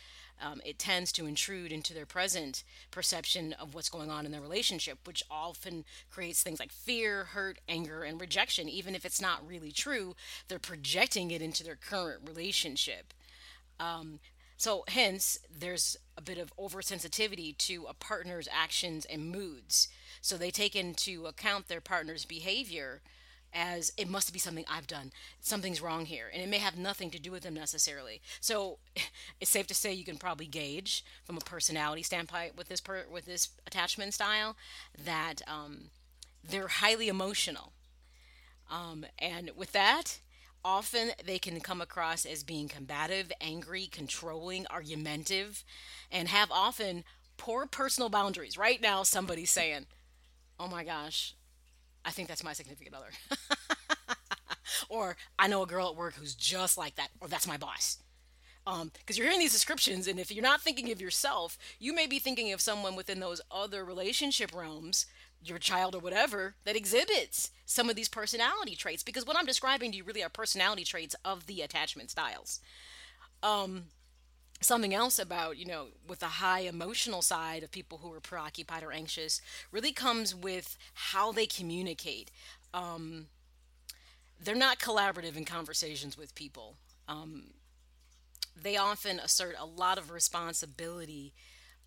[0.40, 4.40] um, it tends to intrude into their present perception of what's going on in their
[4.40, 8.68] relationship, which often creates things like fear, hurt, anger, and rejection.
[8.68, 10.16] Even if it's not really true,
[10.48, 13.14] they're projecting it into their current relationship.
[13.78, 14.18] Um,
[14.56, 19.88] so, hence, there's a bit of oversensitivity to a partner's actions and moods.
[20.20, 23.00] So, they take into account their partner's behavior
[23.54, 25.12] as it must be something I've done.
[25.40, 26.30] Something's wrong here.
[26.32, 28.20] And it may have nothing to do with them necessarily.
[28.40, 28.78] So
[29.40, 33.04] it's safe to say you can probably gauge from a personality standpoint with this per,
[33.10, 34.56] with this attachment style
[35.04, 35.90] that um,
[36.48, 37.72] they're highly emotional.
[38.70, 40.20] Um, and with that,
[40.64, 45.64] often they can come across as being combative, angry, controlling, argumentative,
[46.10, 47.04] and have often
[47.36, 48.56] poor personal boundaries.
[48.56, 49.86] Right now, somebody's saying,
[50.60, 51.34] Oh my gosh,
[52.04, 53.10] I think that's my significant other.
[54.88, 57.98] or I know a girl at work who's just like that, or that's my boss.
[58.64, 62.06] because um, you're hearing these descriptions, and if you're not thinking of yourself, you may
[62.06, 65.06] be thinking of someone within those other relationship realms,
[65.44, 69.02] your child or whatever, that exhibits some of these personality traits.
[69.02, 72.60] Because what I'm describing to you really are personality traits of the attachment styles.
[73.42, 73.84] Um,
[74.62, 78.82] something else about you know with the high emotional side of people who are preoccupied
[78.82, 82.30] or anxious really comes with how they communicate.
[82.72, 83.26] Um,
[84.42, 86.76] they're not collaborative in conversations with people.
[87.06, 87.50] Um,
[88.60, 91.32] they often assert a lot of responsibility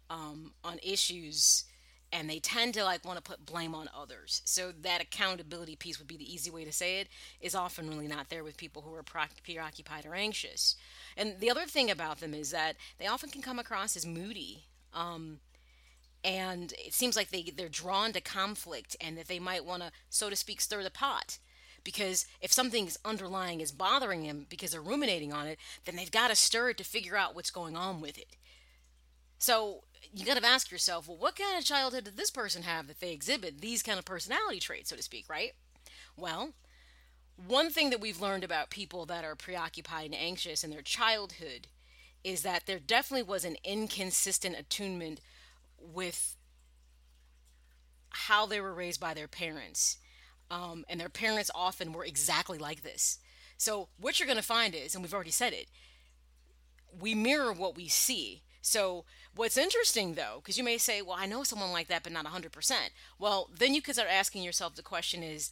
[0.09, 1.65] um, on issues
[2.15, 4.41] and they tend to like want to put blame on others.
[4.45, 7.09] So that accountability piece would be the easy way to say it
[7.41, 10.75] is often really not there with people who are preoccupied or anxious.
[11.17, 14.63] And the other thing about them is that they often can come across as moody
[14.93, 15.39] um,
[16.23, 19.91] and it seems like they they're drawn to conflict and that they might want to
[20.09, 21.37] so to speak stir the pot.
[21.83, 26.29] Because if something's underlying is bothering them because they're ruminating on it, then they've got
[26.29, 28.37] to stir it to figure out what's going on with it.
[29.37, 29.83] So
[30.15, 32.99] you got to ask yourself, well, what kind of childhood did this person have that
[33.01, 35.51] they exhibit these kind of personality traits, so to speak, right?
[36.15, 36.53] Well,
[37.47, 41.67] one thing that we've learned about people that are preoccupied and anxious in their childhood
[42.23, 45.19] is that there definitely was an inconsistent attunement
[45.79, 46.37] with
[48.09, 49.97] how they were raised by their parents
[50.49, 53.19] um, and their parents often were exactly like this.
[53.57, 55.67] So what you're going to find is, and we've already said it,
[56.99, 58.43] we mirror what we see.
[58.65, 62.11] So what's interesting though, because you may say, well, I know someone like that, but
[62.11, 62.73] not 100%.
[63.19, 65.51] Well, then you could start asking yourself the question is,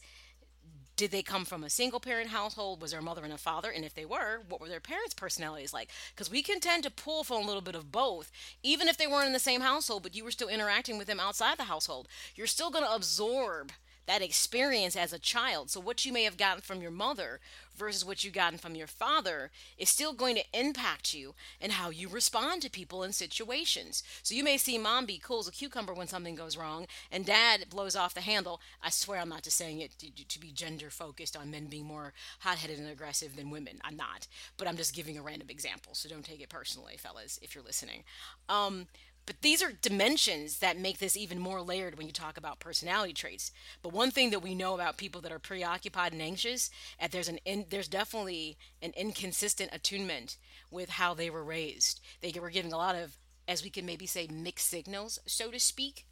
[0.96, 2.82] did they come from a single parent household?
[2.82, 3.70] Was there a mother and a father?
[3.70, 5.90] And if they were, what were their parents' personalities like?
[6.12, 8.32] Because we can tend to pull from a little bit of both,
[8.64, 11.20] even if they weren't in the same household, but you were still interacting with them
[11.20, 12.08] outside the household.
[12.34, 13.70] You're still going to absorb
[14.06, 15.70] that experience as a child.
[15.70, 17.40] So, what you may have gotten from your mother
[17.74, 21.90] versus what you've gotten from your father is still going to impact you and how
[21.90, 24.02] you respond to people and situations.
[24.22, 27.24] So, you may see mom be cool as a cucumber when something goes wrong, and
[27.24, 28.60] dad blows off the handle.
[28.82, 31.86] I swear I'm not just saying it to, to be gender focused on men being
[31.86, 33.80] more hot headed and aggressive than women.
[33.84, 34.26] I'm not.
[34.56, 35.94] But I'm just giving a random example.
[35.94, 38.04] So, don't take it personally, fellas, if you're listening.
[38.48, 38.86] Um,
[39.26, 43.14] but these are dimensions that make this even more layered when you talk about personality
[43.14, 43.52] traits.
[43.82, 47.28] But one thing that we know about people that are preoccupied and anxious, that there's
[47.28, 50.36] an in, there's definitely an inconsistent attunement
[50.70, 52.00] with how they were raised.
[52.20, 53.16] They were giving a lot of,
[53.48, 56.04] as we can maybe say, mixed signals, so to speak.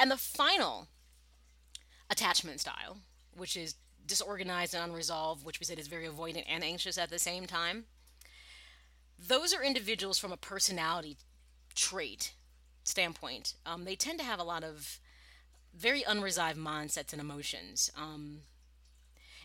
[0.00, 0.88] And the final
[2.08, 2.98] attachment style,
[3.36, 3.74] which is
[4.06, 7.84] disorganized and unresolved, which we said is very avoidant and anxious at the same time.
[9.18, 11.16] Those are individuals from a personality
[11.74, 12.34] trait
[12.84, 14.98] standpoint, um, they tend to have a lot of
[15.74, 17.90] very unresolved mindsets and emotions.
[17.96, 18.40] Um,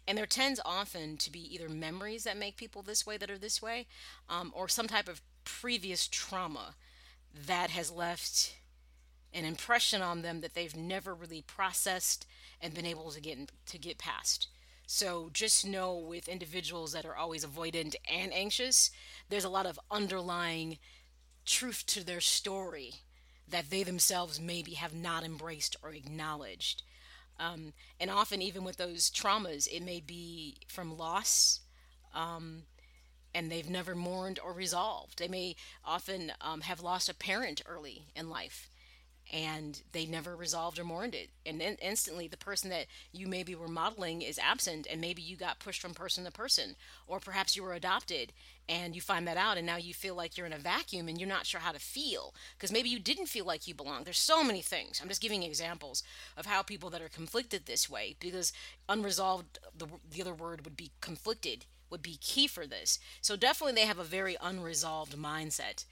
[0.08, 3.38] and there tends often to be either memories that make people this way that are
[3.38, 3.88] this way,
[4.30, 6.76] um, or some type of previous trauma
[7.34, 8.56] that has left
[9.34, 12.26] an impression on them that they've never really processed
[12.62, 14.48] and been able to get to get past.
[14.88, 18.90] So just know with individuals that are always avoidant and anxious,
[19.30, 20.78] there's a lot of underlying
[21.48, 22.94] truth to their story
[23.50, 26.84] that they themselves maybe have not embraced or acknowledged.
[27.40, 31.62] Um, and often, even with those traumas, it may be from loss,
[32.14, 32.64] um,
[33.34, 35.20] and they've never mourned or resolved.
[35.20, 35.56] They may
[35.86, 38.70] often um, have lost a parent early in life,
[39.32, 41.30] and they never resolved or mourned it.
[41.46, 45.36] And then instantly, the person that you maybe were modeling is absent, and maybe you
[45.36, 46.76] got pushed from person to person,
[47.08, 48.34] or perhaps you were adopted
[48.70, 51.18] and you find that out, and now you feel like you're in a vacuum and
[51.20, 54.04] you're not sure how to feel because maybe you didn't feel like you belong.
[54.04, 55.00] There's so many things.
[55.02, 56.04] I'm just giving examples
[56.36, 58.52] of how people that are conflicted this way because
[58.90, 63.00] unresolved, the, the other word would be conflicted, would be key for this.
[63.22, 65.86] So definitely, they have a very unresolved mindset.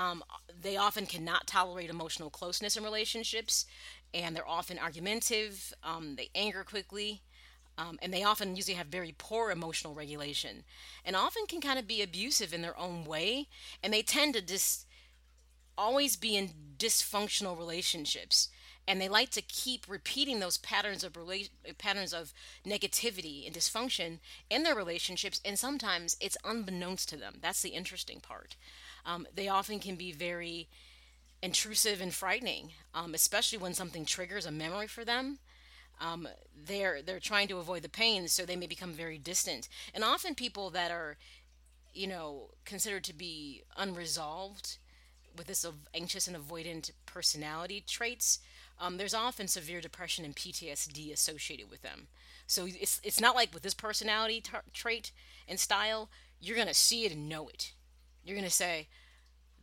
[0.00, 0.22] Um,
[0.62, 3.66] they often cannot tolerate emotional closeness in relationships,
[4.14, 5.74] and they're often argumentative.
[5.84, 7.20] Um, they anger quickly,
[7.76, 10.64] um, and they often usually have very poor emotional regulation,
[11.04, 13.48] and often can kind of be abusive in their own way.
[13.82, 14.86] And they tend to just
[15.76, 18.48] always be in dysfunctional relationships
[18.88, 22.32] and they like to keep repeating those patterns of rela- patterns of
[22.66, 24.18] negativity and dysfunction
[24.50, 28.56] in their relationships and sometimes it's unbeknownst to them that's the interesting part
[29.04, 30.68] um, they often can be very
[31.42, 35.38] intrusive and frightening, um, especially when something triggers a memory for them.
[36.00, 36.28] Um,
[36.66, 39.68] they're they're trying to avoid the pain, so they may become very distant.
[39.94, 41.16] And often, people that are,
[41.92, 44.78] you know, considered to be unresolved
[45.36, 48.40] with this anxious and avoidant personality traits,
[48.78, 52.08] um, there's often severe depression and PTSD associated with them.
[52.46, 55.12] So it's it's not like with this personality trait
[55.46, 56.08] and style,
[56.40, 57.74] you're gonna see it and know it
[58.24, 58.88] You're going to say,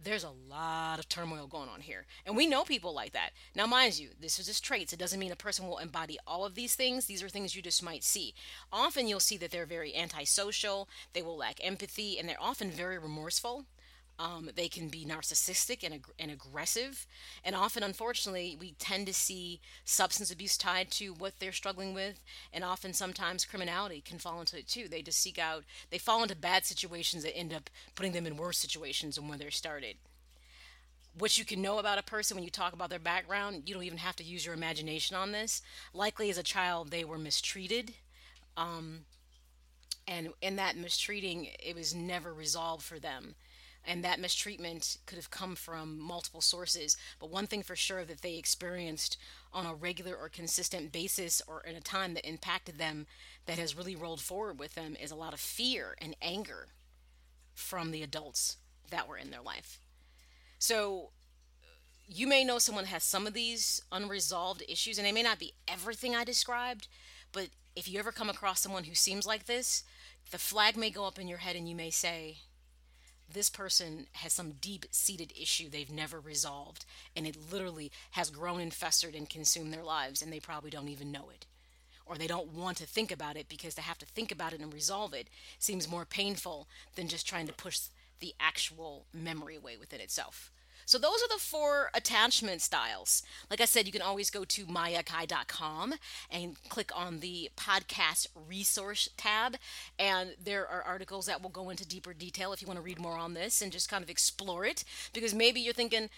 [0.03, 2.05] there's a lot of turmoil going on here.
[2.25, 3.31] And we know people like that.
[3.55, 4.93] Now, mind you, this is just traits.
[4.93, 7.05] It doesn't mean a person will embody all of these things.
[7.05, 8.33] These are things you just might see.
[8.71, 12.97] Often you'll see that they're very antisocial, they will lack empathy, and they're often very
[12.97, 13.65] remorseful.
[14.19, 17.05] Um, they can be narcissistic and, ag- and aggressive.
[17.43, 22.23] And often, unfortunately, we tend to see substance abuse tied to what they're struggling with.
[22.51, 24.87] And often, sometimes criminality can fall into it too.
[24.87, 28.37] They just seek out, they fall into bad situations that end up putting them in
[28.37, 29.97] worse situations than when they started.
[31.17, 33.83] What you can know about a person when you talk about their background, you don't
[33.83, 35.61] even have to use your imagination on this.
[35.93, 37.93] Likely, as a child, they were mistreated.
[38.55, 39.01] Um,
[40.07, 43.35] and in that mistreating, it was never resolved for them
[43.87, 46.97] and that mistreatment could have come from multiple sources.
[47.19, 49.17] But one thing for sure that they experienced
[49.53, 53.07] on a regular or consistent basis or in a time that impacted them
[53.45, 56.67] that has really rolled forward with them is a lot of fear and anger
[57.55, 58.57] from the adults
[58.91, 59.79] that were in their life.
[60.59, 61.11] So
[62.07, 65.53] you may know someone has some of these unresolved issues, and they may not be
[65.67, 66.87] everything I described,
[67.31, 69.83] but if you ever come across someone who seems like this,
[70.31, 72.39] the flag may go up in your head and you may say,
[73.31, 76.85] this person has some deep seated issue they've never resolved,
[77.15, 80.87] and it literally has grown and festered and consumed their lives, and they probably don't
[80.87, 81.45] even know it.
[82.05, 84.61] Or they don't want to think about it because to have to think about it
[84.61, 85.27] and resolve it
[85.59, 87.79] seems more painful than just trying to push
[88.19, 90.51] the actual memory away within itself.
[90.87, 93.21] So those are the four attachment styles.
[93.49, 95.95] Like I said, you can always go to mayakai.com
[96.31, 99.57] and click on the podcast resource tab.
[99.99, 103.01] And there are articles that will go into deeper detail if you want to read
[103.01, 104.85] more on this and just kind of explore it.
[105.11, 106.09] Because maybe you're thinking,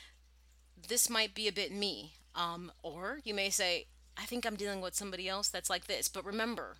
[0.87, 2.13] this might be a bit me.
[2.35, 3.87] Um, or you may say,
[4.19, 6.07] I think I'm dealing with somebody else that's like this.
[6.07, 6.77] But remember,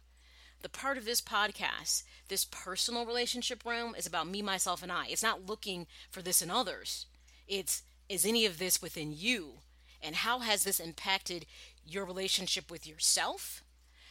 [0.62, 5.08] the part of this podcast, this personal relationship realm, is about me, myself, and I.
[5.10, 7.08] It's not looking for this in others.
[7.50, 9.56] It's is any of this within you?
[10.02, 11.46] And how has this impacted
[11.86, 13.64] your relationship with yourself?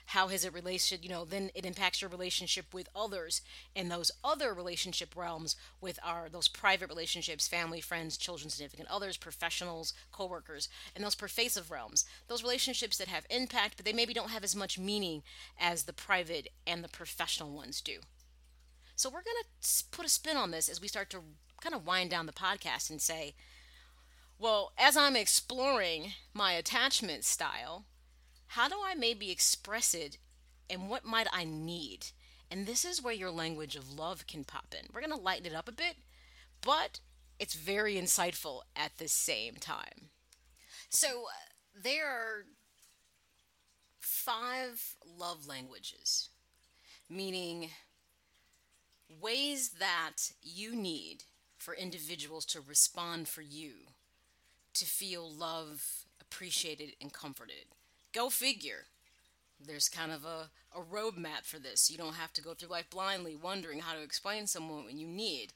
[0.07, 3.43] How has it related, you know, then it impacts your relationship with others
[3.77, 9.19] and those other relationship realms with our those private relationships, family, friends, children, significant others,
[9.19, 12.07] professionals, co-workers, and those pervasive realms.
[12.27, 15.23] Those relationships that have impact, but they maybe don't have as much meaning
[15.61, 17.99] as the private and the professional ones do.
[18.97, 21.21] So we're going to put a spin on this as we start to
[21.61, 23.35] kind of wind down the podcast and say,
[24.39, 27.87] well, as I'm exploring my attachment style,
[28.49, 30.19] how do I maybe express it
[30.71, 32.07] and what might I need?
[32.51, 34.87] And this is where your language of love can pop in.
[34.93, 35.97] We're going to lighten it up a bit,
[36.63, 37.01] but
[37.39, 40.11] it's very insightful at the same time.
[40.89, 42.45] So, uh, there are
[44.01, 46.31] five love languages,
[47.09, 47.71] meaning
[49.21, 51.25] ways that you need
[51.69, 53.73] for individuals to respond for you
[54.73, 57.67] to feel love, appreciated, and comforted.
[58.15, 58.87] Go figure.
[59.61, 61.91] There's kind of a, a roadmap for this.
[61.91, 65.07] You don't have to go through life blindly wondering how to explain someone when you
[65.07, 65.53] need.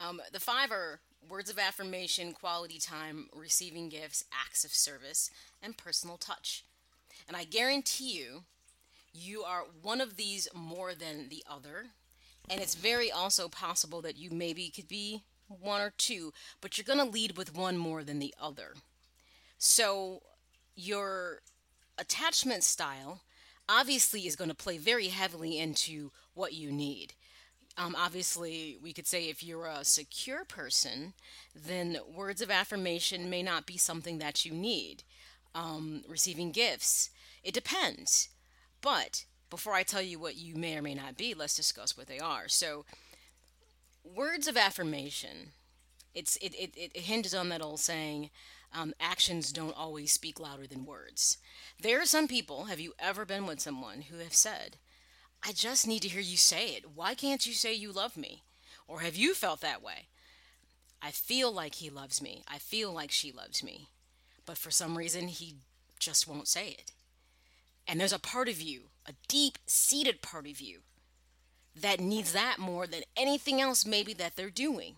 [0.00, 0.98] Um, the five are
[1.30, 5.30] words of affirmation, quality time, receiving gifts, acts of service,
[5.62, 6.64] and personal touch.
[7.28, 8.42] And I guarantee you,
[9.14, 11.86] you are one of these more than the other.
[12.50, 15.22] And it's very also possible that you maybe could be
[15.60, 18.74] one or two, but you're going to lead with one more than the other.
[19.58, 20.22] So
[20.74, 21.42] your
[21.98, 23.20] attachment style
[23.68, 27.14] obviously is going to play very heavily into what you need.
[27.78, 31.14] Um, obviously, we could say if you're a secure person,
[31.54, 35.04] then words of affirmation may not be something that you need.
[35.54, 37.10] Um, receiving gifts,
[37.42, 38.28] it depends.
[38.82, 42.08] But before I tell you what you may or may not be, let's discuss what
[42.08, 42.48] they are.
[42.48, 42.84] So,
[44.04, 45.52] words of affirmation
[46.14, 48.30] it's it, it, it hinges on that old saying
[48.74, 51.36] um, actions don't always speak louder than words.
[51.80, 54.76] There are some people have you ever been with someone who have said
[55.44, 56.84] i just need to hear you say it.
[56.94, 58.42] Why can't you say you love me?
[58.86, 60.08] Or have you felt that way?
[61.00, 62.44] I feel like he loves me.
[62.46, 63.88] I feel like she loves me.
[64.46, 65.56] But for some reason he
[65.98, 66.92] just won't say it.
[67.88, 70.80] And there's a part of you a deep seated part of you
[71.74, 74.96] that needs that more than anything else maybe that they're doing.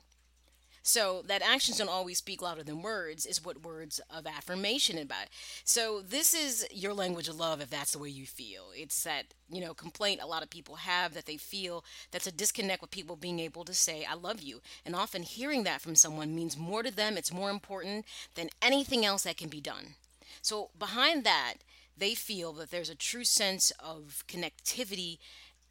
[0.86, 5.28] So that actions don't always speak louder than words is what words of affirmation about.
[5.64, 8.64] So this is your language of love if that's the way you feel.
[8.76, 12.32] It's that, you know, complaint a lot of people have that they feel that's a
[12.32, 14.60] disconnect with people being able to say I love you.
[14.84, 18.04] And often hearing that from someone means more to them, it's more important
[18.34, 19.94] than anything else that can be done.
[20.42, 21.54] So behind that,
[21.96, 25.16] they feel that there's a true sense of connectivity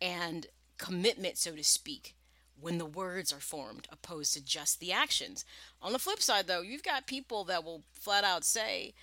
[0.01, 0.47] and
[0.84, 2.14] commitment, so to speak,
[2.60, 5.46] when the words are formed opposed to just the actions.
[5.82, 8.94] On the flip side, though, you've got people that will flat out say,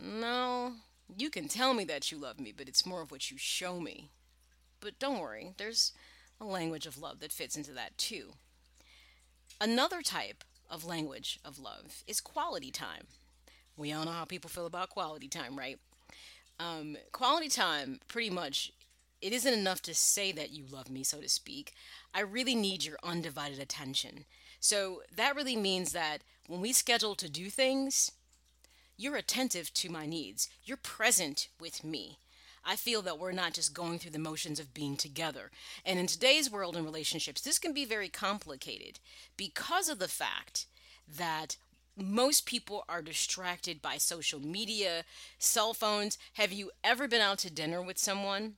[0.00, 0.74] No,
[1.18, 3.80] you can tell me that you love me, but it's more of what you show
[3.80, 4.10] me.
[4.78, 5.92] But don't worry, there's
[6.40, 8.34] a language of love that fits into that too.
[9.60, 13.08] Another type of language of love is quality time.
[13.76, 15.78] We all know how people feel about quality time, right?
[16.60, 18.72] Um, quality time, pretty much,
[19.24, 21.72] it isn't enough to say that you love me, so to speak.
[22.12, 24.26] I really need your undivided attention.
[24.60, 28.12] So that really means that when we schedule to do things,
[28.98, 30.50] you're attentive to my needs.
[30.62, 32.18] You're present with me.
[32.66, 35.50] I feel that we're not just going through the motions of being together.
[35.86, 39.00] And in today's world and relationships, this can be very complicated
[39.38, 40.66] because of the fact
[41.16, 41.56] that
[41.96, 45.04] most people are distracted by social media,
[45.38, 46.18] cell phones.
[46.34, 48.56] Have you ever been out to dinner with someone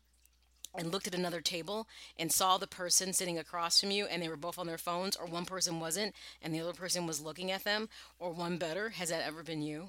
[0.76, 1.86] and looked at another table
[2.18, 5.16] and saw the person sitting across from you and they were both on their phones,
[5.16, 8.90] or one person wasn't and the other person was looking at them, or one better?
[8.90, 9.88] Has that ever been you?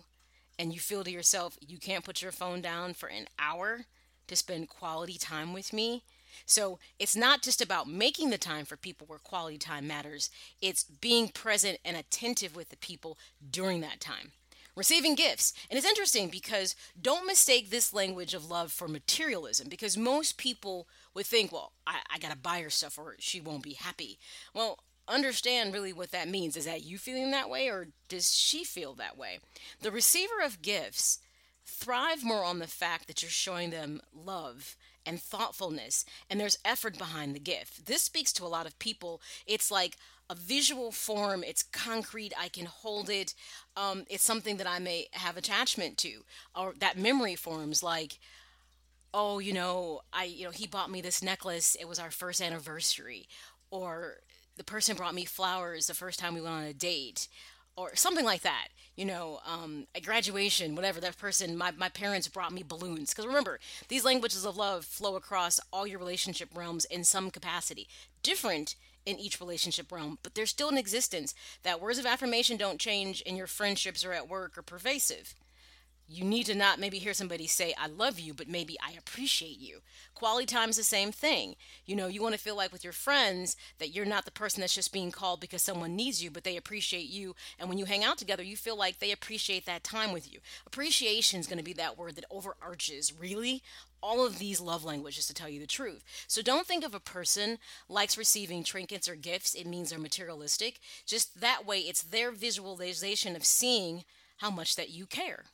[0.60, 3.86] And you feel to yourself, you can't put your phone down for an hour
[4.28, 6.04] to spend quality time with me?
[6.46, 10.30] So it's not just about making the time for people where quality time matters,
[10.62, 13.18] it's being present and attentive with the people
[13.50, 14.32] during that time.
[14.78, 15.54] Receiving gifts.
[15.72, 20.88] And it's interesting because don't mistake this language of love for materialism because most people
[21.16, 24.20] would think, well, I, I got to buy her stuff or she won't be happy.
[24.54, 26.56] Well, understand really what that means.
[26.56, 29.40] Is that you feeling that way or does she feel that way?
[29.82, 31.18] The receiver of gifts
[31.66, 37.00] thrive more on the fact that you're showing them love and thoughtfulness and there's effort
[37.00, 37.88] behind the gift.
[37.88, 39.22] This speaks to a lot of people.
[39.48, 39.98] It's like
[40.30, 43.34] a visual form, it's concrete, I can hold it.
[43.76, 46.24] Um, it's something that I may have attachment to,
[46.56, 48.20] or that memory forms like,
[49.14, 51.76] oh, you know, I, you know, he bought me this necklace.
[51.80, 53.28] It was our first anniversary,
[53.72, 54.18] or
[54.58, 57.28] the person brought me flowers the first time we went on a date,
[57.76, 58.68] or something like that.
[58.96, 63.12] You know, um, at graduation, whatever that person, my, my parents brought me balloons.
[63.12, 67.88] Because remember, these languages of love flow across all your relationship realms in some capacity.
[68.24, 68.76] Different
[69.08, 71.34] in each relationship realm, but they're still in existence.
[71.64, 75.34] That words of affirmation don't change in your friendships or at work or pervasive
[76.08, 79.60] you need to not maybe hear somebody say i love you but maybe i appreciate
[79.60, 79.80] you
[80.16, 81.56] quality time is the same thing
[81.86, 84.62] you know you want to feel like with your friends that you're not the person
[84.62, 87.86] that's just being called because someone needs you but they appreciate you and when you
[87.86, 91.58] hang out together you feel like they appreciate that time with you appreciation is going
[91.58, 93.62] to be that word that overarches really
[94.02, 96.04] all of these love languages to tell you the truth.
[96.28, 97.58] So don't think of a person
[97.90, 100.80] likes receiving trinkets or gifts, it means they're materialistic.
[101.06, 104.04] Just that way, it's their visualization of seeing
[104.38, 105.46] how much that you care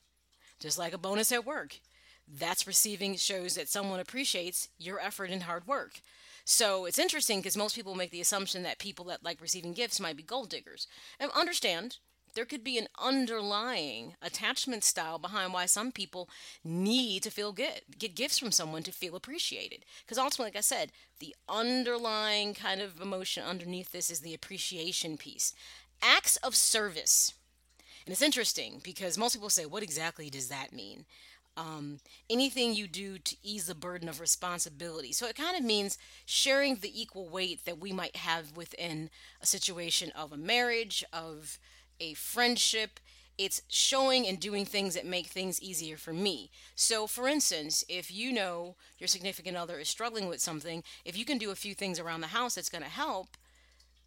[0.64, 1.80] just like a bonus at work.
[2.28, 5.99] That's receiving shows that someone appreciates your effort and hard work.
[6.45, 9.99] So it's interesting because most people make the assumption that people that like receiving gifts
[9.99, 10.88] might be gold diggers.
[11.20, 11.97] And understand
[12.34, 16.30] there could be an underlying attachment style behind why some people
[16.64, 19.84] need to feel good, get gifts from someone to feel appreciated.
[20.05, 25.18] Because ultimately, like I said, the underlying kind of emotion underneath this is the appreciation
[25.18, 25.53] piece.
[26.01, 27.34] Acts of service
[28.06, 31.06] and it's interesting because most people say, what exactly does that mean?
[31.56, 31.99] Um,
[32.30, 35.12] anything you do to ease the burden of responsibility.
[35.14, 39.10] So it kind of means sharing the equal weight that we might have within
[39.41, 41.60] a situation of a marriage, of
[41.99, 42.99] a friendship.
[43.38, 46.49] It's showing and doing things that make things easier for me.
[46.76, 51.26] So, for instance, if you know your significant other is struggling with something, if you
[51.26, 53.38] can do a few things around the house that's going to help,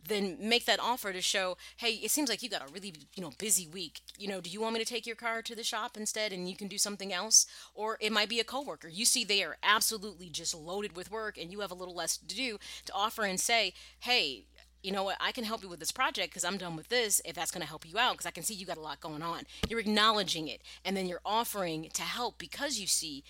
[0.08, 3.22] then make that offer to show, hey, it seems like you got a really, you
[3.22, 4.00] know, busy week.
[4.18, 6.48] You know, do you want me to take your car to the shop instead and
[6.48, 7.46] you can do something else?
[7.74, 8.88] Or it might be a coworker.
[8.88, 12.16] You see they are absolutely just loaded with work and you have a little less
[12.16, 14.46] to do to offer and say, hey,
[14.82, 17.20] you know what, I can help you with this project because I'm done with this
[17.24, 19.00] if that's going to help you out because I can see you got a lot
[19.00, 19.42] going on.
[19.68, 23.24] You're acknowledging it and then you're offering to help because you see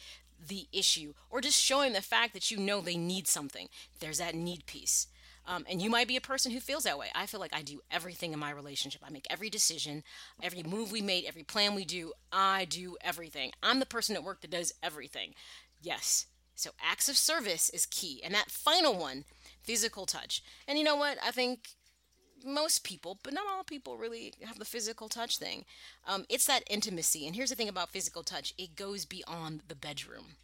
[0.48, 3.68] the issue or just showing the fact that you know they need something.
[4.00, 5.06] There's that need piece.
[5.46, 7.08] Um, and you might be a person who feels that way.
[7.14, 9.02] I feel like I do everything in my relationship.
[9.06, 10.02] I make every decision,
[10.42, 12.12] every move we made, every plan we do.
[12.32, 13.52] I do everything.
[13.62, 15.34] I'm the person at work that does everything.
[15.80, 16.26] Yes.
[16.56, 18.20] So acts of service is key.
[18.24, 19.24] And that final one,
[19.62, 20.42] physical touch.
[20.66, 21.18] And you know what?
[21.24, 21.68] I think
[22.44, 25.64] most people, but not all people, really have the physical touch thing.
[26.06, 27.26] Um, it's that intimacy.
[27.26, 30.36] And here's the thing about physical touch it goes beyond the bedroom.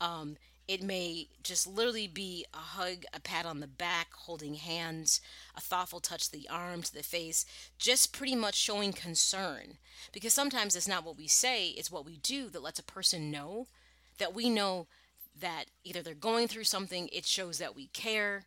[0.00, 0.36] Um,
[0.68, 5.20] it may just literally be a hug, a pat on the back, holding hands,
[5.56, 7.46] a thoughtful touch to the arm, to the face,
[7.78, 9.78] just pretty much showing concern.
[10.12, 13.30] Because sometimes it's not what we say, it's what we do that lets a person
[13.30, 13.68] know
[14.18, 14.86] that we know
[15.38, 18.44] that either they're going through something, it shows that we care.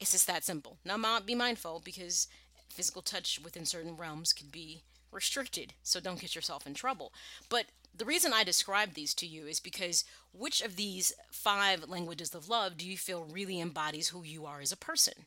[0.00, 0.78] It's just that simple.
[0.84, 2.26] Now, be mindful because
[2.68, 4.82] physical touch within certain realms could be
[5.12, 7.12] restricted, so don't get yourself in trouble.
[7.48, 7.66] But
[7.96, 12.48] the reason I describe these to you is because which of these five languages of
[12.48, 15.26] love do you feel really embodies who you are as a person?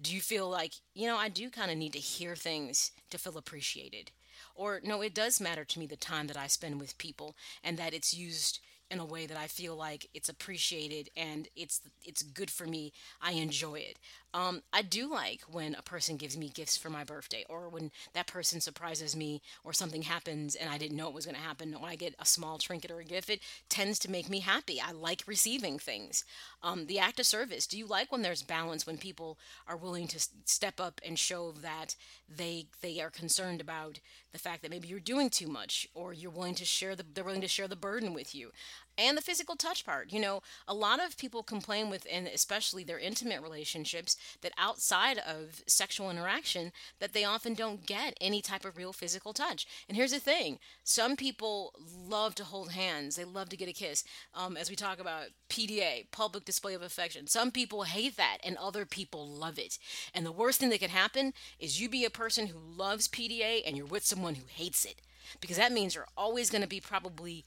[0.00, 3.18] Do you feel like, you know, I do kind of need to hear things to
[3.18, 4.10] feel appreciated?
[4.54, 7.76] Or, no, it does matter to me the time that I spend with people and
[7.78, 8.60] that it's used
[8.90, 12.92] in a way that I feel like it's appreciated and it's it's good for me.
[13.20, 13.98] I enjoy it.
[14.38, 17.90] Um, I do like when a person gives me gifts for my birthday, or when
[18.12, 21.40] that person surprises me, or something happens and I didn't know it was going to
[21.40, 21.74] happen.
[21.74, 24.80] or I get a small trinket or a gift, it tends to make me happy.
[24.80, 26.24] I like receiving things.
[26.62, 27.66] Um, the act of service.
[27.66, 31.50] Do you like when there's balance, when people are willing to step up and show
[31.50, 31.96] that
[32.28, 33.98] they they are concerned about
[34.32, 37.24] the fact that maybe you're doing too much, or you're willing to share the they're
[37.24, 38.52] willing to share the burden with you
[38.98, 40.12] and the physical touch part.
[40.12, 45.18] You know, a lot of people complain with, and especially their intimate relationships, that outside
[45.18, 49.66] of sexual interaction, that they often don't get any type of real physical touch.
[49.88, 51.72] And here's the thing: some people
[52.06, 54.02] love to hold hands, they love to get a kiss.
[54.34, 58.56] Um, as we talk about PDA, public display of affection, some people hate that, and
[58.56, 59.78] other people love it.
[60.12, 63.62] And the worst thing that could happen is you be a person who loves PDA
[63.64, 65.00] and you're with someone who hates it
[65.40, 67.44] because that means you're always going to be probably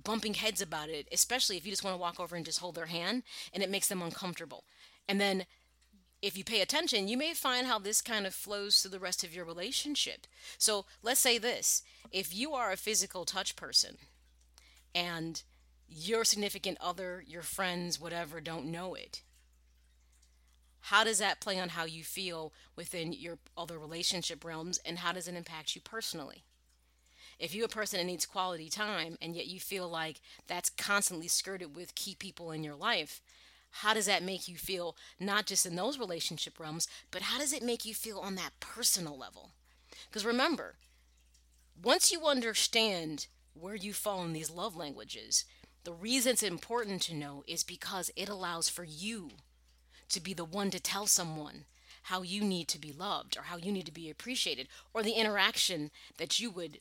[0.00, 2.74] bumping heads about it, especially if you just want to walk over and just hold
[2.74, 3.22] their hand
[3.52, 4.64] and it makes them uncomfortable.
[5.08, 5.46] And then
[6.22, 9.24] if you pay attention, you may find how this kind of flows to the rest
[9.24, 10.26] of your relationship.
[10.56, 13.96] So let's say this if you are a physical touch person
[14.94, 15.42] and
[15.88, 19.22] your significant other, your friends, whatever, don't know it,
[20.86, 25.12] how does that play on how you feel within your other relationship realms and how
[25.12, 26.44] does it impact you personally?
[27.42, 31.26] If you're a person that needs quality time and yet you feel like that's constantly
[31.26, 33.20] skirted with key people in your life,
[33.72, 37.52] how does that make you feel not just in those relationship realms, but how does
[37.52, 39.50] it make you feel on that personal level?
[40.08, 40.76] Because remember,
[41.82, 45.44] once you understand where you fall in these love languages,
[45.82, 49.30] the reason it's important to know is because it allows for you
[50.10, 51.64] to be the one to tell someone
[52.04, 55.14] how you need to be loved or how you need to be appreciated or the
[55.14, 56.78] interaction that you would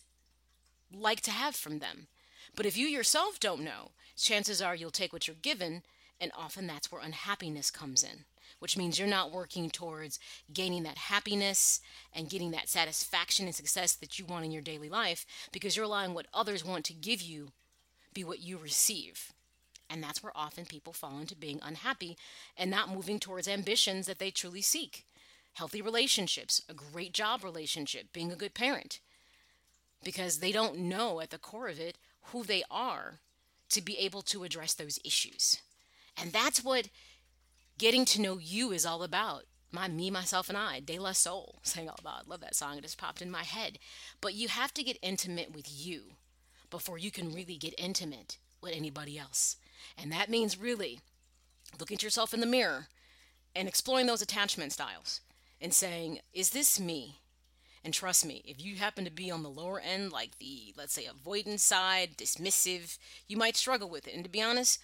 [0.93, 2.07] like to have from them.
[2.55, 5.83] But if you yourself don't know, chances are you'll take what you're given,
[6.19, 8.25] and often that's where unhappiness comes in,
[8.59, 10.19] which means you're not working towards
[10.53, 11.81] gaining that happiness
[12.13, 15.85] and getting that satisfaction and success that you want in your daily life because you're
[15.85, 17.51] allowing what others want to give you
[18.13, 19.31] be what you receive.
[19.89, 22.17] And that's where often people fall into being unhappy
[22.57, 25.05] and not moving towards ambitions that they truly seek.
[25.53, 28.99] Healthy relationships, a great job relationship, being a good parent
[30.03, 33.19] because they don't know at the core of it who they are
[33.69, 35.57] to be able to address those issues.
[36.17, 36.89] And that's what
[37.77, 39.43] getting to know you is all about.
[39.71, 42.25] My me, myself, and I, De La Soul, saying all about.
[42.25, 42.77] I love that song.
[42.77, 43.79] It just popped in my head.
[44.19, 46.13] But you have to get intimate with you
[46.69, 49.57] before you can really get intimate with anybody else.
[49.97, 50.99] And that means really
[51.79, 52.87] looking at yourself in the mirror
[53.55, 55.21] and exploring those attachment styles
[55.59, 57.19] and saying, is this me?
[57.83, 60.93] And trust me, if you happen to be on the lower end, like the, let's
[60.93, 64.13] say, avoidance side, dismissive, you might struggle with it.
[64.13, 64.79] And to be honest,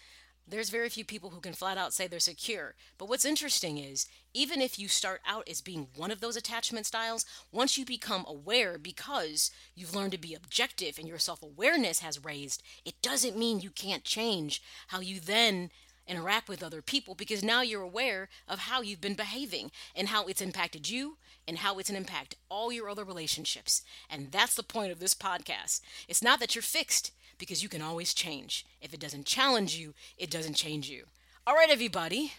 [0.49, 2.73] there's very few people who can flat out say they're secure.
[2.97, 6.85] But what's interesting is, even if you start out as being one of those attachment
[6.85, 11.99] styles, once you become aware because you've learned to be objective and your self awareness
[11.99, 15.69] has raised, it doesn't mean you can't change how you then
[16.07, 20.25] interact with other people because now you're aware of how you've been behaving and how
[20.27, 21.17] it's impacted you
[21.47, 23.81] and how it's an impact all your other relationships.
[24.09, 25.81] And that's the point of this podcast.
[26.07, 28.65] It's not that you're fixed because you can always change.
[28.81, 31.05] If it doesn't challenge you, it doesn't change you.
[31.45, 32.33] All right, everybody.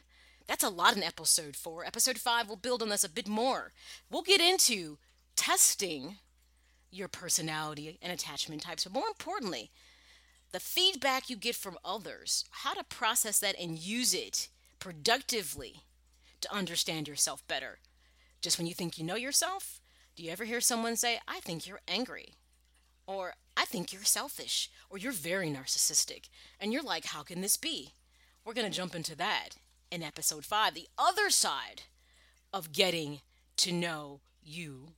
[0.47, 1.85] That's a lot in episode four.
[1.85, 3.73] Episode five will build on this a bit more.
[4.11, 4.99] We'll get into
[5.37, 6.17] testing
[6.91, 9.71] your personality and attachment types, but more importantly,
[10.53, 14.49] the feedback you get from others, how to process that and use it
[14.79, 15.83] productively
[16.41, 17.79] to understand yourself better.
[18.41, 19.81] Just when you think you know yourself,
[20.17, 22.35] do you ever hear someone say, I think you're angry?
[23.07, 24.71] Or I think you're selfish?
[24.91, 26.29] Or you're very narcissistic?
[26.61, 27.95] And you're like, how can this be?
[28.45, 29.51] We're going to jump into that
[29.91, 30.75] in episode five.
[30.75, 31.83] The other side
[32.53, 33.21] of getting
[33.59, 34.93] to know you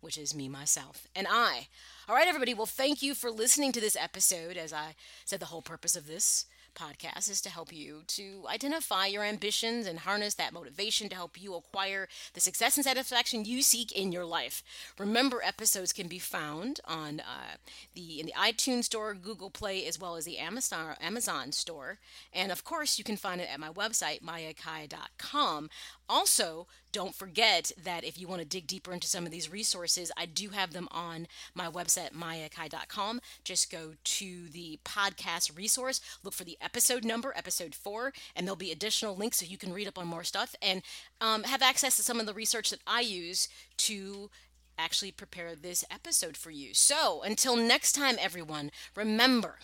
[0.00, 1.68] which is me, myself, and I.
[2.08, 2.54] All right, everybody.
[2.54, 4.56] Well, thank you for listening to this episode.
[4.56, 4.94] As I
[5.24, 6.46] said, the whole purpose of this
[6.78, 11.40] podcast is to help you to identify your ambitions and harness that motivation to help
[11.40, 14.62] you acquire the success and satisfaction you seek in your life.
[14.98, 17.56] Remember, episodes can be found on uh,
[17.94, 21.98] the in the iTunes Store, Google Play, as well as the Amazon Amazon Store,
[22.32, 25.70] and of course, you can find it at my website mayakai.com.
[26.08, 30.10] Also, don't forget that if you want to dig deeper into some of these resources,
[30.16, 33.20] I do have them on my website, mayakai.com.
[33.44, 38.56] Just go to the podcast resource, look for the episode number, episode four, and there'll
[38.56, 40.82] be additional links so you can read up on more stuff and
[41.20, 43.48] um, have access to some of the research that I use
[43.78, 44.30] to
[44.78, 46.72] actually prepare this episode for you.
[46.72, 49.56] So until next time, everyone, remember,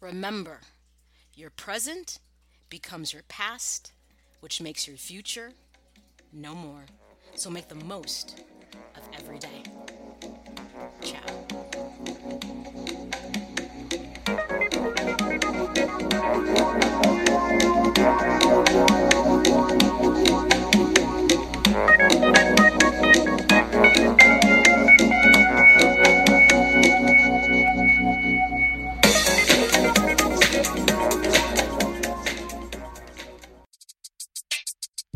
[0.00, 0.60] remember,
[1.34, 2.18] your present
[2.70, 3.92] becomes your past,
[4.42, 5.52] which makes your future
[6.32, 6.84] no more.
[7.36, 8.44] So make the most
[8.96, 9.62] of every day.
[11.00, 11.22] Ciao.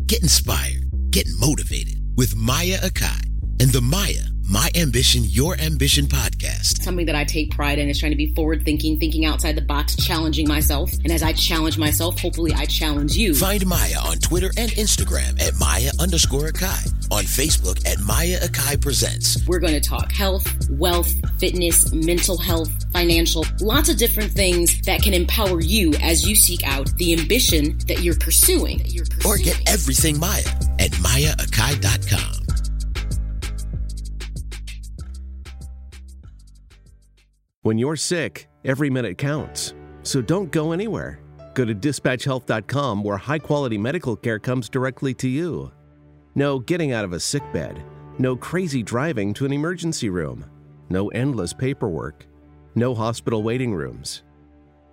[0.07, 3.25] Get inspired, get motivated with Maya Akai
[3.59, 6.81] and the Maya, My Ambition, Your Ambition podcast.
[6.81, 9.61] Something that I take pride in is trying to be forward thinking, thinking outside the
[9.61, 10.93] box, challenging myself.
[11.03, 13.35] And as I challenge myself, hopefully I challenge you.
[13.35, 16.96] Find Maya on Twitter and Instagram at Maya underscore Akai.
[17.09, 19.45] On Facebook at Maya Akai Presents.
[19.47, 25.01] We're going to talk health, wealth, fitness, mental health, financial, lots of different things that
[25.01, 28.79] can empower you as you seek out the ambition that you're pursuing.
[28.79, 29.33] That you're pursuing.
[29.33, 30.43] Or get everything Maya
[30.79, 32.45] at mayaakai.com.
[37.61, 39.73] When you're sick, every minute counts.
[40.03, 41.19] So don't go anywhere.
[41.53, 45.71] Go to dispatchhealth.com where high quality medical care comes directly to you.
[46.37, 47.83] No getting out of a sick bed.
[48.19, 50.45] No crazy driving to an emergency room.
[50.87, 52.27] No endless paperwork.
[52.75, 54.21] No hospital waiting rooms.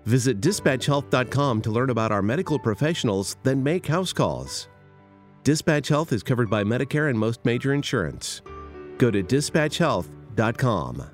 [0.06, 4.68] Visit dispatchhealth.com to learn about our medical professionals, then make house calls.
[5.42, 8.40] Dispatch Health is covered by Medicare and most major insurance.
[8.96, 11.10] Go to dispatchhealth.com.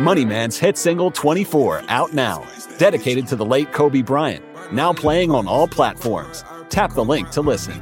[0.00, 2.46] Money Man's hit single 24 out now,
[2.78, 6.44] dedicated to the late Kobe Bryant, now playing on all platforms.
[6.68, 7.80] Tap the link to listen.